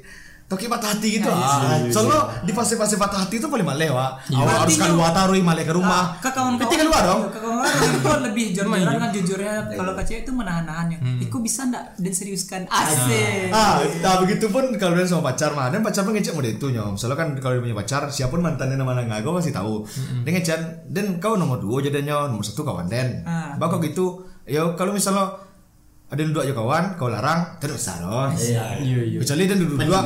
takwi 0.46 0.66
patah 0.66 0.94
hati 0.94 1.18
gitu. 1.18 1.26
ah. 1.26 1.82
Soalnya 1.86 2.42
di 2.42 2.54
fase-fase 2.54 2.94
patah 2.94 3.18
hati 3.20 3.36
itu 3.36 3.46
paling 3.46 3.66
maleh, 3.66 3.90
Wak. 3.90 4.30
Awak 4.30 4.54
harus 4.62 4.74
Berarti 4.74 4.90
keluar 4.94 5.10
taruh 5.10 5.34
maleh 5.36 5.64
ke 5.64 5.72
rumah. 5.74 6.04
ke 6.16 6.30
kawan-kawan 6.30 6.58
Berarti 6.62 6.76
keluar 6.78 7.02
dong. 7.02 7.20
ke 7.26 7.38
kawan-kawan 7.38 7.90
itu 7.90 8.10
lebih 8.22 8.44
jujur-jujuran 8.54 8.96
kan 8.96 9.10
jujurnya 9.10 9.54
kalau 9.74 9.92
cewek 9.98 10.22
itu 10.22 10.32
menahan-nahannya 10.32 10.98
Iku 11.18 11.36
bisa 11.40 11.66
ndak 11.66 11.84
dan 11.96 12.12
seriuskan 12.12 12.62
asik 12.66 13.50
Ah, 13.50 13.82
nah 13.98 14.20
begitu 14.20 14.46
pun 14.46 14.70
kalau 14.76 14.94
dia 14.94 15.04
sama 15.04 15.26
pacar 15.26 15.50
mah, 15.50 15.66
dan 15.68 15.82
pacar 15.82 16.06
mah 16.06 16.14
ngecek 16.14 16.32
mau 16.32 16.42
itu 16.42 16.66
nyom. 16.68 16.94
Soalnya 16.94 17.16
kan 17.16 17.28
kalau 17.36 17.58
dia 17.58 17.62
punya 17.64 17.76
pacar, 17.76 18.02
siapa 18.08 18.30
pun 18.30 18.40
mantannya 18.40 18.76
nama 18.76 18.94
nggak 18.96 19.20
gue 19.20 19.32
pasti 19.34 19.50
tahu. 19.50 19.82
Dia 20.22 20.30
ngecek, 20.32 20.60
dan 20.88 21.18
kau 21.18 21.34
nomor 21.34 21.58
dua 21.58 21.80
jadinya 21.80 22.26
nomor 22.26 22.42
satu 22.42 22.62
kawan 22.62 22.86
den. 22.86 23.22
Ah. 23.24 23.54
Bakal 23.56 23.82
gitu, 23.82 24.22
ya 24.44 24.62
kalau 24.74 24.92
misalnya 24.92 25.45
ada 26.06 26.20
yang 26.22 26.30
dua 26.30 26.46
aja 26.46 26.54
kawan, 26.54 26.84
kau 26.94 27.10
larang, 27.10 27.58
terus 27.58 27.82
bisa 27.82 27.98
dong. 27.98 28.30
Iya 28.32 28.78
iya. 28.78 29.18
Kecuali 29.18 29.50
dan 29.50 29.58
duduk 29.58 29.74
dua, 29.80 29.98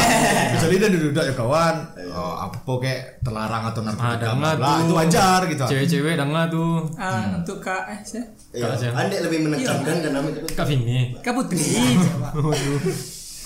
kecuali 0.56 0.76
dan 0.80 0.90
duduk 0.90 1.10
dua 1.12 1.24
ya 1.28 1.34
kawan, 1.36 1.74
oh, 2.08 2.34
apa 2.40 2.72
kayak 2.80 3.02
terlarang 3.20 3.62
atau 3.68 3.80
narkotika, 3.84 4.16
dah 4.16 4.32
bla, 4.32 4.32
nggak 4.32 4.54
bla, 4.56 4.68
tuh. 4.72 4.80
itu 4.80 4.92
wajar 4.96 5.40
gitu. 5.44 5.64
Cewek-cewek 5.68 6.12
nggak 6.16 6.46
tuh. 6.48 6.72
Ah, 6.96 7.36
untuk 7.36 7.60
kak 7.60 7.82
eh 7.92 8.00
saya 8.00 8.24
Iya. 8.50 8.66
Kak, 8.72 8.96
Andek 8.96 9.20
lebih 9.28 9.38
menekankan 9.44 9.96
kan 10.00 10.10
namanya 10.10 10.40
Kak 10.50 10.66
Vini. 10.66 11.14
kak 11.20 11.32
putri 11.36 11.60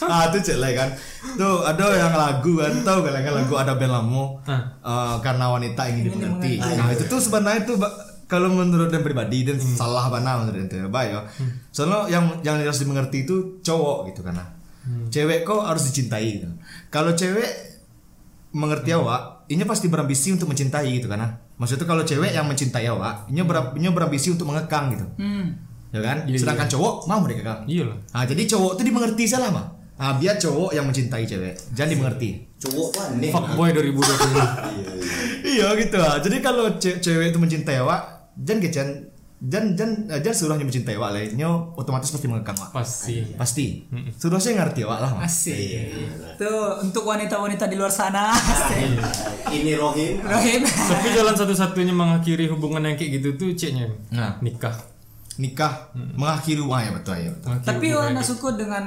ah 0.04 0.26
itu 0.28 0.38
cek 0.42 0.58
lah 0.58 0.70
kan 0.74 0.88
tuh 1.38 1.62
ada 1.62 1.86
yang 1.94 2.12
lagu 2.12 2.58
kan 2.58 2.72
tahu 2.82 2.98
kan 3.06 3.14
yang 3.14 3.30
lagu 3.30 3.54
ada 3.54 3.78
band 3.78 3.94
Ah. 4.44 4.60
eh, 4.82 5.14
karena 5.22 5.46
wanita 5.48 5.82
ingin 5.86 6.10
dimengerti 6.10 6.58
nah 6.60 6.90
itu 6.90 7.06
tuh 7.06 7.22
sebenarnya 7.22 7.62
itu 7.64 7.78
ba- 7.78 7.94
kalau 8.24 8.48
menurut 8.52 8.88
dan 8.88 9.04
pribadi 9.04 9.44
dan 9.44 9.60
salah 9.60 10.08
mana 10.08 10.40
menurut 10.42 10.68
dan 10.68 10.88
baik 10.88 11.10
ya 11.12 11.20
soalnya 11.70 12.08
yang 12.08 12.24
yang 12.40 12.56
harus 12.60 12.80
dimengerti 12.80 13.28
itu 13.28 13.60
cowok 13.60 14.12
gitu 14.12 14.20
karena 14.24 14.44
cewek 15.08 15.48
kok 15.48 15.64
harus 15.64 15.88
dicintai 15.88 16.40
gitu 16.40 16.48
kalau 16.92 17.12
cewek 17.16 17.48
mengerti 18.54 18.94
awak 18.94 19.48
ini 19.50 19.66
pasti 19.66 19.90
berambisi 19.90 20.30
untuk 20.32 20.48
mencintai 20.48 20.88
gitu 20.94 21.10
karena 21.10 21.36
maksudnya 21.58 21.86
kalau 21.86 22.02
cewek 22.06 22.32
yang 22.32 22.46
mencintai 22.46 22.86
awak 22.88 23.26
ini, 23.28 23.42
ber, 23.42 23.74
ini 23.76 23.86
berambisi 23.90 24.30
untuk 24.30 24.46
mengekang 24.48 24.94
gitu 24.94 25.06
hmm. 25.18 25.46
ya 25.90 26.00
kan 26.00 26.16
sedangkan 26.30 26.68
cowok 26.70 27.10
mau 27.10 27.22
dikekang 27.26 27.66
Iya 27.66 27.84
lah. 27.90 27.98
Nah, 28.14 28.24
jadi 28.26 28.42
cowok 28.50 28.72
tuh 28.78 28.84
dimengerti 28.84 29.24
salah 29.30 29.50
mah. 29.50 29.66
Nah, 29.94 30.18
biar 30.18 30.34
cowok 30.42 30.74
yang 30.74 30.90
mencintai 30.90 31.22
cewek, 31.22 31.54
jangan 31.70 31.90
dimengerti. 31.94 32.42
cowok 32.58 32.90
aneh. 32.98 33.30
Fuckboy 33.30 33.70
2020. 33.70 33.94
Iya, 33.94 34.42
iya. 34.74 35.14
iya 35.46 35.66
gitu 35.78 35.96
lah. 36.02 36.18
Jadi 36.18 36.36
kalau 36.42 36.66
ce- 36.82 36.98
cewek 36.98 37.30
itu 37.30 37.38
mencintai 37.38 37.78
awak, 37.78 38.13
jangan 38.36 38.60
kecen, 38.60 38.88
jangan 39.40 39.66
jangan 39.74 39.92
eh, 40.08 40.20
jangan 40.20 40.36
suruhnya 40.36 40.64
mencintai 40.64 40.96
awak 40.96 41.10
lainnya 41.12 41.46
otomatis 41.74 42.08
pasti 42.08 42.26
mengekang 42.26 42.56
awak. 42.56 42.70
Pasti. 42.72 43.16
Pasti. 43.34 43.66
Suruh 44.14 44.38
saya 44.38 44.58
ngerti 44.58 44.82
awak 44.82 44.98
lah. 45.00 45.10
Mas. 45.14 45.44
asik 45.46 45.90
tuh 46.34 46.80
untuk 46.80 47.04
wanita-wanita 47.04 47.66
di 47.66 47.76
luar 47.76 47.90
sana 47.90 48.32
asik 48.32 48.98
Ini 49.52 49.76
Rohim. 49.76 50.18
Rohim 50.18 50.62
Tapi 50.64 51.06
jalan 51.12 51.34
satu-satunya 51.34 51.92
mengakhiri 51.92 52.48
hubungan 52.48 52.82
yang 52.82 52.96
kayak 52.96 53.22
gitu 53.22 53.28
tuh 53.36 53.48
ceknya 53.52 53.86
Nah. 54.10 54.34
nikah. 54.40 54.74
Nikah 55.34 55.90
mengakhiri 55.94 56.62
wah 56.62 56.78
ya 56.78 56.94
betul 56.94 57.18
ya. 57.18 57.30
betul. 57.30 57.58
Tapi 57.60 57.84
nggak 57.90 58.14
yang 58.14 58.22
suka 58.22 58.54
dengan 58.54 58.84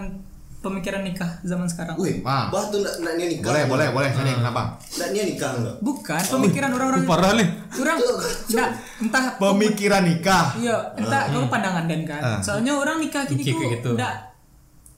pemikiran 0.68 1.02
nikah 1.02 1.32
zaman 1.42 1.64
sekarang 1.66 1.96
Wih, 1.96 2.20
Ah. 2.22 2.48
bah 2.48 2.68
tuh 2.68 2.80
nak 2.80 2.94
nak 3.00 3.16
nikah. 3.16 3.48
Boleh, 3.48 3.64
boleh, 3.66 3.88
boleh. 3.90 4.10
Ini 4.12 4.32
kenapa? 4.36 4.62
Nak 4.76 5.08
nia 5.10 5.24
nikah 5.26 5.52
enggak? 5.54 5.76
bukan 5.80 6.22
pemikiran 6.28 6.70
orang-orang 6.70 7.00
kayak- 7.00 7.12
Parah 7.14 7.32
nih. 7.34 7.48
orang 7.74 7.98
nggak 8.48 8.70
entah 9.00 9.26
Pemikiran 9.38 10.04
nikah. 10.04 10.46
Iya, 10.56 10.76
entah 10.94 11.22
kalau 11.28 11.48
pandangan 11.48 11.84
dan 11.86 12.02
kan. 12.04 12.22
Ah. 12.22 12.40
Soalnya 12.40 12.74
orang 12.74 12.98
nikah 13.00 13.24
gini 13.24 13.42
tuh 13.42 13.68
gitu. 13.72 13.92
enggak 13.94 14.16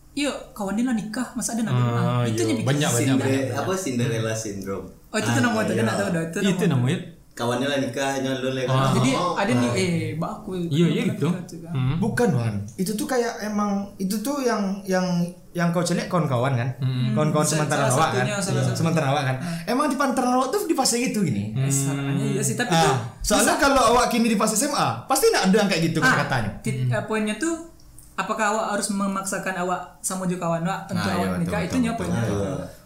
Iya, 0.10 0.34
kawan 0.52 0.74
dia 0.74 0.84
lah 0.84 0.92
nikah, 0.92 1.32
masa 1.32 1.54
ada 1.54 1.64
nabi 1.64 1.80
Ah, 1.80 2.26
itu 2.26 2.42
iya. 2.44 2.60
Banyak, 2.60 2.90
banyak, 2.92 3.16
dah. 3.16 3.28
Eh, 3.30 3.44
apa 3.54 3.72
Cinderella 3.72 4.34
syndrome? 4.34 4.90
Oh 5.08 5.18
itu 5.18 5.30
tuh 5.32 5.40
nama 5.40 5.64
itu, 5.64 5.74
tahu 5.80 6.10
dah 6.12 6.24
itu. 6.26 6.38
Itu 6.44 6.64
nama. 6.66 6.74
namanya. 6.76 7.00
Kawannya 7.32 7.68
lah 7.72 7.80
nikah 7.80 8.20
nyalon 8.20 8.52
lagi. 8.52 8.68
Ah. 8.68 8.92
Jadi 8.92 9.10
Oh, 9.16 9.32
ada 9.32 9.52
nih 9.54 9.72
eh 9.72 9.92
mbak 10.20 10.32
aku. 10.36 10.60
Iya 10.60 10.88
iya 10.92 11.04
gitu. 11.08 11.32
Hmm. 11.72 11.96
Bukan 11.98 12.30
Wan, 12.36 12.56
itu 12.76 12.92
tuh 12.92 13.08
kayak 13.08 13.40
emang 13.42 13.88
itu 13.96 14.20
tuh 14.20 14.44
yang 14.44 14.84
yang 14.84 15.24
yang 15.52 15.70
kau 15.70 15.82
celek 15.82 16.06
kawan-kawan 16.06 16.54
kan, 16.54 16.70
kawan-kawan 17.12 17.42
Salah 17.42 17.66
sementara 17.66 17.84
awak 17.88 18.10
kan, 18.14 18.26
salah 18.38 18.62
satu. 18.62 18.78
sementara 18.78 19.06
awak 19.10 19.24
kan. 19.24 19.36
Emang 19.66 19.86
di 19.86 19.96
pantaran 19.96 20.32
awak 20.32 20.50
tuh 20.50 20.62
di 20.64 20.74
fase 20.74 20.98
gitu 21.00 21.22
gini. 21.22 21.52
Eh, 21.54 21.66
sarannya 21.68 22.22
iya 22.30 22.40
sih, 22.40 22.54
tapi 22.54 22.70
tuh 22.70 22.86
Ah, 22.88 22.98
soalnya 23.20 23.56
kalau 23.56 23.82
awak 23.92 24.08
kini 24.08 24.28
di 24.28 24.36
fase 24.36 24.54
SMA, 24.56 24.88
pasti 25.04 25.26
nggak 25.28 25.44
ada 25.44 25.56
yang 25.56 25.68
kayak 25.68 25.84
gitu 25.84 25.98
ah, 25.98 26.06
kata-katanya. 26.06 26.52
tit- 26.62 26.86
eh, 26.88 27.04
poinnya 27.04 27.34
tuh 27.36 27.66
apakah 28.14 28.46
awak 28.52 28.66
harus 28.74 28.88
memaksakan 28.92 29.56
awak 29.60 29.82
sama 30.00 30.24
juga 30.24 30.46
kawan 30.46 30.62
awak 30.62 30.80
untuk 30.86 30.96
Nah, 30.96 31.06
iya, 31.08 31.14
awak 31.16 31.28
betul, 31.28 31.42
nikah 31.42 31.60
betul, 31.60 31.68
itu 31.68 31.78
nya 31.80 31.92
betul. 31.92 32.00
poinnya. 32.06 32.22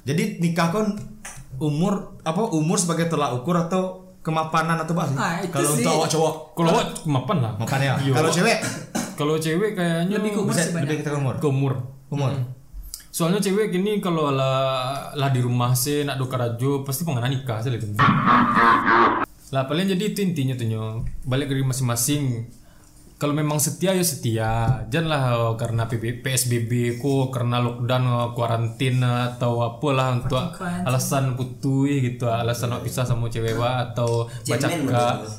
Jadi 0.04 0.24
nikah 0.40 0.68
kon 0.70 0.88
umur 1.58 1.94
apa 2.22 2.42
umur 2.50 2.78
sebagai 2.78 3.08
tolak 3.08 3.32
ukur 3.34 3.56
atau 3.58 4.03
kemapanan 4.24 4.80
atau 4.80 4.94
apa 4.94 5.04
sih? 5.06 5.16
Ah, 5.16 5.36
Kalau 5.46 5.70
sih. 5.70 5.78
untuk 5.78 5.94
awak 5.94 6.10
cowok, 6.10 6.34
Kalau 6.54 6.70
awak 6.72 6.86
mapan 7.06 7.38
lah. 7.40 7.52
mapan 7.56 7.80
ya. 7.80 7.94
Iya. 8.00 8.14
Kalau 8.14 8.32
cewek 8.32 8.58
Kalau 9.14 9.36
cewek 9.38 9.72
kayaknya 9.74 10.16
Lebih 10.18 10.32
ke 10.32 10.40
umur 10.40 10.50
bisa 10.50 10.62
sih 10.64 10.72
banyak. 10.72 10.86
lebih 10.86 10.98
kita 11.00 11.10
ke 11.12 11.20
umur. 11.20 11.34
ke 11.38 11.46
umur. 11.46 11.74
Umur. 12.10 12.32
Soalnya 13.10 13.38
cewek 13.38 13.70
gini 13.70 14.00
kalau 14.00 14.32
lah 14.32 14.58
lah 15.12 15.30
di 15.30 15.38
rumah 15.38 15.72
sih 15.74 16.02
nak 16.02 16.18
do 16.18 16.26
karajo 16.26 16.82
pasti 16.82 17.04
pengen 17.04 17.22
nikah 17.28 17.60
sih 17.60 17.70
itu. 17.70 17.86
Lah 19.50 19.64
paling 19.64 19.86
jadi 19.88 20.04
itu 20.08 20.20
intinya 20.24 20.56
tuh 20.56 20.66
nyo. 20.66 20.84
Balik 21.22 21.46
dari 21.48 21.62
masing-masing. 21.62 22.50
Kalau 23.24 23.40
memang 23.40 23.56
setia 23.56 23.96
ya 23.96 24.04
setia. 24.04 24.84
Janganlah 24.92 25.24
oh, 25.40 25.56
karena 25.56 25.88
PSBB 25.88 27.00
ku 27.00 27.32
karena 27.32 27.64
lockdown 27.64 28.36
karantina 28.36 29.32
atau 29.32 29.64
apalah 29.64 30.20
untuk 30.20 30.44
alasan 30.60 31.40
putui 31.40 32.04
gitu 32.04 32.28
alasan 32.28 32.76
nak 32.76 32.84
pisah 32.84 33.08
sama 33.08 33.32
cewek 33.32 33.56
wa 33.56 33.80
atau 33.80 34.28
baca. 34.28 34.68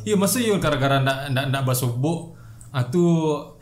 Iya 0.01 0.17
masa 0.17 0.41
iya 0.41 0.57
gara-gara 0.57 1.05
ndak 1.05 1.37
ndak 1.37 1.45
ndak 1.53 1.63
basobok 1.69 2.33
atau 2.73 3.53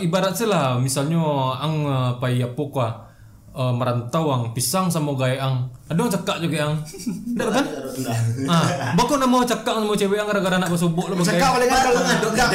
ibarat 0.00 0.32
lah 0.48 0.80
misalnya 0.80 1.20
ang 1.60 1.84
apa 1.84 2.32
kwa 2.72 3.11
uh, 3.56 3.72
merantau 3.72 4.28
ang. 4.32 4.42
Pisang 4.56 4.88
sama 4.88 5.12
gaya 5.16 5.40
ang. 5.40 5.68
Ada 5.88 5.98
yang 6.00 6.12
cakak 6.12 6.36
juga 6.40 6.56
ang. 6.68 6.74
Ndak 7.36 7.48
kan? 7.48 7.66
Ah 8.48 8.96
bako 8.96 9.20
nak 9.20 9.28
mau 9.28 9.44
cakak 9.44 9.76
sama 9.76 9.92
cewek 9.92 10.16
ang 10.16 10.28
gara-gara 10.28 10.56
nak 10.56 10.72
basobok 10.72 11.12
lo 11.12 11.20
Cekak 11.20 11.50
paling 11.52 11.68
kan 11.68 11.80
kalau 11.84 12.00
enggak 12.32 12.48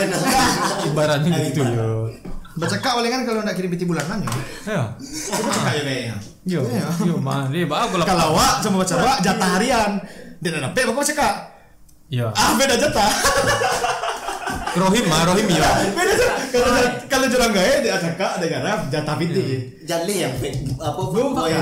ibaratnya 0.89 1.29
gitu 1.49 1.61
yo 1.61 2.09
Bercekak 2.57 2.93
paling 2.97 3.11
kan 3.13 3.21
kalau 3.21 3.39
enggak 3.45 3.55
kirim 3.61 3.69
peti 3.69 3.85
bulanan 3.85 4.17
ya. 4.25 4.31
ya. 4.65 4.83
Cekak 4.97 5.73
ya 5.77 5.81
kayaknya. 5.85 6.15
yo 6.49 6.61
yo 7.05 7.15
mah 7.21 7.45
dia 7.53 7.69
lah 7.69 7.85
Kalau 7.85 8.33
awak 8.33 8.65
sama 8.65 8.81
awak 8.81 9.17
jatah 9.21 9.49
harian. 9.61 10.01
Dia 10.41 10.49
udah 10.57 10.61
dapet 10.69 10.83
bakal 10.89 11.05
cekak. 11.05 11.35
ya. 12.09 12.27
Ah 12.33 12.57
beda 12.57 12.75
jatah. 12.81 13.11
rohim 14.77 15.05
mah 15.09 15.21
rohim 15.27 15.47
ya 15.49 15.69
beda 15.91 16.13
jatah. 16.15 16.37
Kalau 16.47 16.71
kalau 17.11 17.25
jurang 17.27 17.51
gaya 17.51 17.83
dia 17.83 17.99
cekak 17.99 18.39
dia 18.39 18.47
garap 18.47 18.79
jatah 18.87 19.15
piti. 19.19 19.45
Jali 19.83 20.15
yang 20.23 20.33
apa 20.79 21.01
iya. 21.47 21.59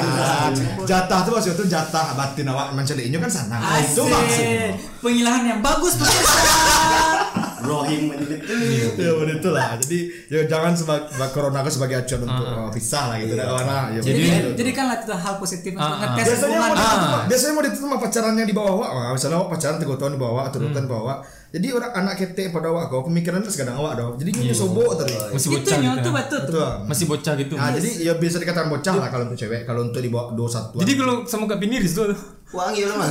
Jatah 0.86 1.19
tuh 1.26 1.32
maksudnya 1.38 1.58
tuh 1.58 1.67
jatah 1.69 2.13
batin 2.13 2.50
awak 2.50 2.74
mencelinya 2.78 3.17
kan 3.21 3.32
sana. 3.32 3.58
Itu 3.82 4.06
maksudnya. 4.06 4.78
Pengilahan 5.02 5.43
yang 5.45 5.60
bagus 5.62 5.98
pemirsa. 5.98 6.41
Rohim 7.65 8.01
itu. 8.13 8.54
Ya 8.95 9.12
bener 9.12 9.36
itu 9.36 9.49
lah. 9.49 9.67
Jadi 9.75 9.99
ya 10.28 10.41
jangan 10.45 10.71
sebagai 10.71 11.06
corona 11.30 11.60
aku 11.60 11.69
sebagai 11.69 11.95
acuan 11.97 12.21
untuk 12.23 12.45
uh, 12.45 12.69
pisah 12.69 13.04
lah 13.08 13.17
gitu. 13.17 13.34
Kawan 13.34 13.65
lah. 13.65 13.84
Ya, 13.89 13.99
Jadi 13.99 14.21
bener. 14.23 14.43
jadikanlah 14.56 14.95
itu 14.97 15.12
hal 15.12 15.36
positif 15.36 15.71
untuk 15.71 15.86
Ah, 15.86 15.97
ah. 15.97 16.13
ngetes 16.13 16.25
biasanya 16.28 16.58
mau 16.58 16.69
ditutup, 16.71 16.99
Ah. 17.01 17.23
biasanya 17.25 17.51
mau 17.51 17.63
ditutup 17.63 17.84
sama 17.84 17.97
pacarannya 17.99 18.43
di 18.43 18.54
bawah 18.54 18.71
awak. 18.75 18.89
Misalnya 19.13 19.36
awak 19.38 19.49
pacaran 19.51 19.75
tiga 19.78 19.95
tahun 19.95 20.12
di 20.12 20.21
bawah 20.21 20.43
atau 20.43 20.58
dua 20.58 20.69
tahun 20.71 20.86
di 20.86 20.93
bawah. 20.93 21.17
Jadi 21.47 21.71
orang 21.71 21.91
anak 21.95 22.13
ketek 22.17 22.51
pada 22.51 22.67
awak 22.67 22.91
kau 22.91 22.99
pemikirannya 23.01 23.47
sekadang 23.47 23.80
awak 23.80 23.95
dong. 23.95 24.13
Jadi. 24.17 24.32
Masih 24.36 24.60
Itu 24.60 24.75
bocah 25.56 25.78
nyo 25.78 25.91
gitu. 25.93 26.10
ya. 26.10 26.13
betul 26.13 26.39
tuh. 26.41 26.51
Betul. 26.51 26.69
Masih 26.86 27.06
bocah 27.06 27.34
gitu. 27.38 27.54
Nah, 27.56 27.69
jadi 27.71 27.89
ya 28.01 28.13
bisa 28.15 28.38
dikatakan 28.38 28.67
bocah 28.67 28.93
lah 28.93 29.08
kalau 29.08 29.23
untuk 29.25 29.39
cewek, 29.39 29.63
kalau 29.63 29.82
untuk 29.84 29.99
di 29.99 30.10
bawah 30.10 30.32
21 30.32 30.84
Jadi 30.84 30.91
kalau 30.93 31.15
sama 31.23 31.47
Kak 31.47 31.58
Pini 31.58 31.80
Rizdo 31.80 32.12
tuh. 32.12 32.19
Wangi 32.56 32.82
lah 32.84 32.96
mah. 32.96 33.10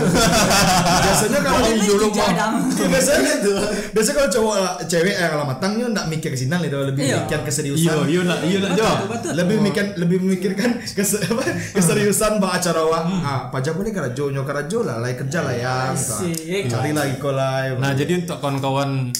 biasanya 0.99 1.39
kalau 1.39 1.59
Wangi 1.59 1.73
di 1.75 1.87
dulu, 1.87 2.07
Mah. 2.15 2.61
biasanya 2.89 3.35
tuh 3.39 3.59
biasanya 3.93 4.17
kalau 4.17 4.31
cowok 4.31 4.57
cewek 4.85 5.15
yang 5.15 5.33
lama 5.35 5.47
matangnya 5.47 5.87
enggak 5.87 6.07
mikir 6.09 6.29
ke 6.29 6.39
sini 6.39 6.57
gitu 6.59 6.77
lebih 6.83 7.03
Iya. 7.03 7.17
mikir 7.21 7.37
Iya, 7.37 7.45
keseriusan 7.45 7.95
iya 8.05 8.21
lah, 8.23 8.39
iya 8.41 8.59
lah, 8.59 8.71
Betul, 8.71 8.81
Jo. 8.81 8.89
tuh, 8.97 9.09
betul. 9.11 9.33
lebih 9.35 9.57
mikir 9.61 9.85
lebih 9.97 10.17
memikirkan 10.19 10.71
apa, 10.81 11.43
keseriusan 11.73 12.33
bah 12.37 12.51
acara 12.55 12.83
wa 12.83 13.01
ah 13.21 13.41
pajak 13.49 13.73
boleh 13.73 13.91
karajo 13.91 14.25
nyo 14.27 14.43
karajo 14.43 14.79
lah 14.81 14.97
lai 14.99 15.15
kerja 15.15 15.39
lah 15.41 15.53
ya 15.53 15.77
gitu. 15.93 16.15
Cari 16.67 16.91
lagi 16.91 17.15
kau 17.17 17.31
lah 17.31 17.77
Nah, 17.77 17.93
jadi 17.93 18.19
untuk 18.19 18.39
kawan-kawan 18.39 19.13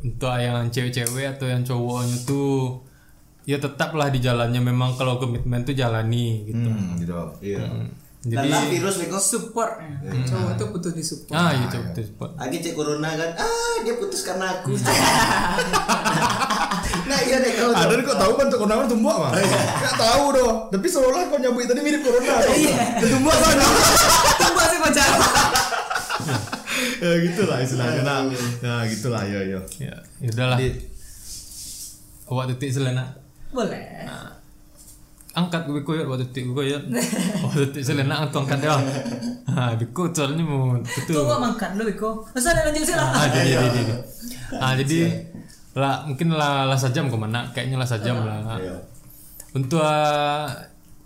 untuk 0.00 0.32
yang 0.34 0.68
cewek-cewek 0.68 1.26
atau 1.30 1.46
yang 1.46 1.60
cowoknya 1.60 2.16
tuh 2.22 2.84
ya 3.42 3.56
tetaplah 3.56 4.08
di 4.08 4.18
jalannya 4.18 4.60
memang 4.60 4.94
kalau 4.94 5.16
komitmen 5.16 5.60
tuh 5.60 5.72
jalani 5.72 6.44
gitu. 6.46 6.60
hmm, 6.62 7.00
gitu 7.00 7.14
iya 7.40 7.58
Dan 7.58 7.88
Jadi 8.20 8.46
lah 8.46 8.68
virus 8.68 9.00
Beko. 9.00 9.16
Support. 9.16 9.72
Cowok 10.28 10.52
tuh 10.54 10.66
butuh 10.68 10.92
di 10.92 11.00
support. 11.00 11.32
ah 11.32 11.56
gitu 11.56 11.80
betul 11.82 12.04
betul. 12.06 12.30
Lagi 12.36 12.56
cek 12.58 12.74
corona 12.74 13.08
kan, 13.10 13.30
ah 13.34 13.74
dia 13.80 13.96
putus 13.96 14.20
karena 14.22 14.60
aku. 14.60 14.76
nah 17.06 17.18
iya 17.18 17.36
deh 17.38 17.52
kalau 17.54 17.72
ada 17.72 17.94
kok 17.96 18.16
tahu 18.16 18.32
bentuk 18.36 18.58
corona 18.58 18.84
tumbuk 18.84 19.14
mah 19.14 19.30
nggak 19.32 19.94
tahu 19.96 20.24
doh 20.32 20.52
tapi 20.68 20.86
seolah 20.86 21.26
kau 21.26 21.38
nyambut 21.38 21.64
tadi 21.64 21.80
mirip 21.80 22.02
corona 22.02 22.34
Iya. 22.46 22.98
tumbuk 23.00 23.30
sana 23.32 23.64
Tunggu 24.40 24.62
sih 24.64 24.78
pacar. 24.80 25.10
ya 27.02 27.10
gitulah 27.20 27.58
istilahnya 27.58 28.02
nah, 28.02 28.20
nah 28.60 28.80
gitulah 28.84 29.22
ya 29.24 29.40
ya 29.42 29.60
Ya, 29.78 29.94
ya 30.20 30.28
udahlah. 30.28 30.58
Awak 32.26 32.44
titik 32.54 32.70
selena. 32.72 33.04
Boleh. 33.50 34.06
Angkat 35.30 35.62
gue 35.70 35.86
koyot 35.86 36.10
waktu 36.10 36.26
titik 36.30 36.50
gue 36.50 36.74
ya. 36.74 36.78
Oh 37.46 37.52
titik 37.54 37.86
selena 37.86 38.26
aku 38.26 38.42
angkat 38.42 38.58
dia. 38.66 38.74
Ah, 39.50 39.74
biko 39.78 40.10
soalnya 40.10 40.42
mau 40.42 40.74
Tuh 40.78 40.82
betul. 41.06 41.22
gua 41.26 41.38
mangkat 41.38 41.74
lu 41.78 41.86
Biko. 41.86 42.22
Masa 42.34 42.54
ada 42.54 42.70
lanjut 42.70 42.82
sih 42.86 42.94
lah. 42.94 43.08
Ah, 43.10 43.26
jadi 43.30 43.50
jadi 43.54 43.68
jadi. 43.70 43.94
Ah, 44.50 44.74
jadi 44.74 45.00
lah 45.78 46.02
mungkin 46.10 46.34
lah 46.34 46.66
lah 46.66 46.74
sajam 46.74 47.06
ke 47.06 47.14
mana? 47.14 47.46
Kayaknya 47.54 47.76
lah 47.78 47.86
sajam 47.86 48.16
lah. 48.26 48.58
Iya. 48.58 48.74
Untuk 49.54 49.82
uh, 49.82 50.46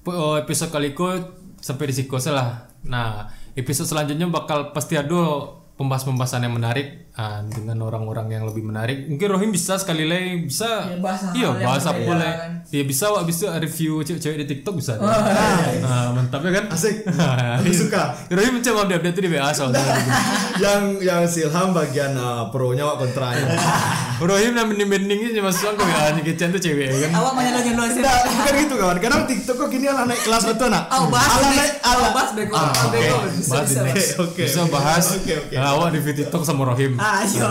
oh, 0.09 0.37
episode 0.41 0.73
kali 0.73 0.97
ko 0.97 1.13
sampai 1.61 1.93
di 1.93 1.95
situ 1.97 2.17
lah. 2.33 2.69
Nah, 2.89 3.29
episode 3.57 3.89
selanjutnya 3.89 4.29
bakal 4.29 4.73
pasti 4.73 4.97
ada 4.97 5.49
pembahasan-pembahasan 5.75 6.43
yang 6.43 6.55
menarik 6.55 7.11
ah, 7.13 7.43
dengan 7.45 7.83
orang-orang 7.83 8.31
yang 8.31 8.45
lebih 8.47 8.63
menarik. 8.63 9.07
Mungkin 9.07 9.27
Rohim 9.27 9.51
bisa 9.51 9.75
sekali 9.75 10.07
lagi 10.07 10.47
bisa 10.47 10.87
Ya, 10.87 10.99
iya 11.35 11.49
yang 11.51 11.67
bahas 11.67 11.83
apa 11.83 11.99
berbeda 11.99 12.11
boleh. 12.11 12.33
kan. 12.33 12.51
Iya 12.71 12.85
bisa 12.85 13.05
wak 13.11 13.25
bisa 13.27 13.47
review 13.57 13.93
cewek-cewek 14.01 14.39
di 14.41 14.47
TikTok 14.49 14.75
bisa. 14.79 14.95
Ah, 14.99 16.15
mantap 16.15 16.43
ya 16.43 16.51
kan? 16.53 16.65
Asik. 16.71 17.03
Aku 17.59 17.71
suka. 17.71 18.15
Rohim 18.31 18.59
coba 18.61 18.87
update-update 18.87 19.19
di 19.19 19.31
WA 19.31 19.51
soalnya. 19.51 19.83
yang 20.65 20.83
yang 20.99 21.23
silham 21.27 21.75
bagian 21.75 22.15
uh, 22.15 22.47
pro-nya 22.49 22.87
wak 22.87 23.03
kontranya 23.03 23.43
Rohim 24.23 24.55
yang 24.55 24.71
mending-mendingnya 24.71 25.35
cuma 25.35 25.51
soal 25.51 25.75
kok 25.75 25.91
ya 25.91 26.15
kecen 26.15 26.55
tuh 26.55 26.63
cewek 26.63 26.87
ya 26.87 27.11
kan. 27.11 27.19
Awak 27.19 27.33
nyala 27.35 27.85
sih. 27.91 28.01
Bukan 28.01 28.53
gitu 28.63 28.75
kawan. 28.79 28.99
Kadang 29.03 29.23
TikTok 29.27 29.57
kok 29.59 29.69
gini 29.69 29.91
ala 29.91 30.07
naik 30.07 30.23
kelas 30.23 30.47
betul 30.47 30.71
nak. 30.71 30.87
Oh, 30.89 31.11
bahas 31.11 31.31
ala 31.35 31.47
naik 31.51 31.73
Oh, 31.83 31.91
ala. 31.91 32.09
bahas. 32.15 32.31
Ah, 32.55 32.71
Oh, 32.71 32.89
oke. 32.89 32.99
Bisa, 33.35 33.55
Bahas. 33.59 34.07
Oke. 34.23 34.45
Bisa 34.47 34.63
bahas. 34.71 35.05
Oke, 35.19 35.33
oke. 35.35 35.55
Nah, 35.65 35.81
awak 35.81 35.97
review 35.97 36.13
TikTok 36.13 36.45
sama 36.45 36.69
Rohim. 36.69 37.01
Ah, 37.01 37.25
iya. 37.25 37.49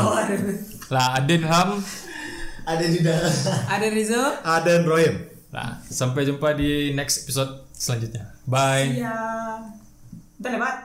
Lah 0.94 1.18
Adin 1.18 1.42
Ham. 1.50 1.82
Ada 2.62 2.86
di 2.86 3.00
dalam. 3.02 3.34
Ada 3.66 3.88
Rizzo. 3.90 4.22
Aden 4.46 4.86
Rohim. 4.86 5.16
Nah, 5.50 5.82
sampai 5.90 6.22
jumpa 6.30 6.54
di 6.54 6.94
next 6.94 7.26
episode 7.26 7.66
selanjutnya. 7.74 8.38
Bye. 8.46 9.02
Iya. 9.02 9.18
Ntar 10.38 10.62
lewat. 10.62 10.78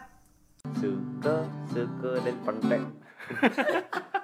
Suka, 0.81 1.37
suka 1.69 2.11
dan 2.25 2.37
pandai. 2.49 2.81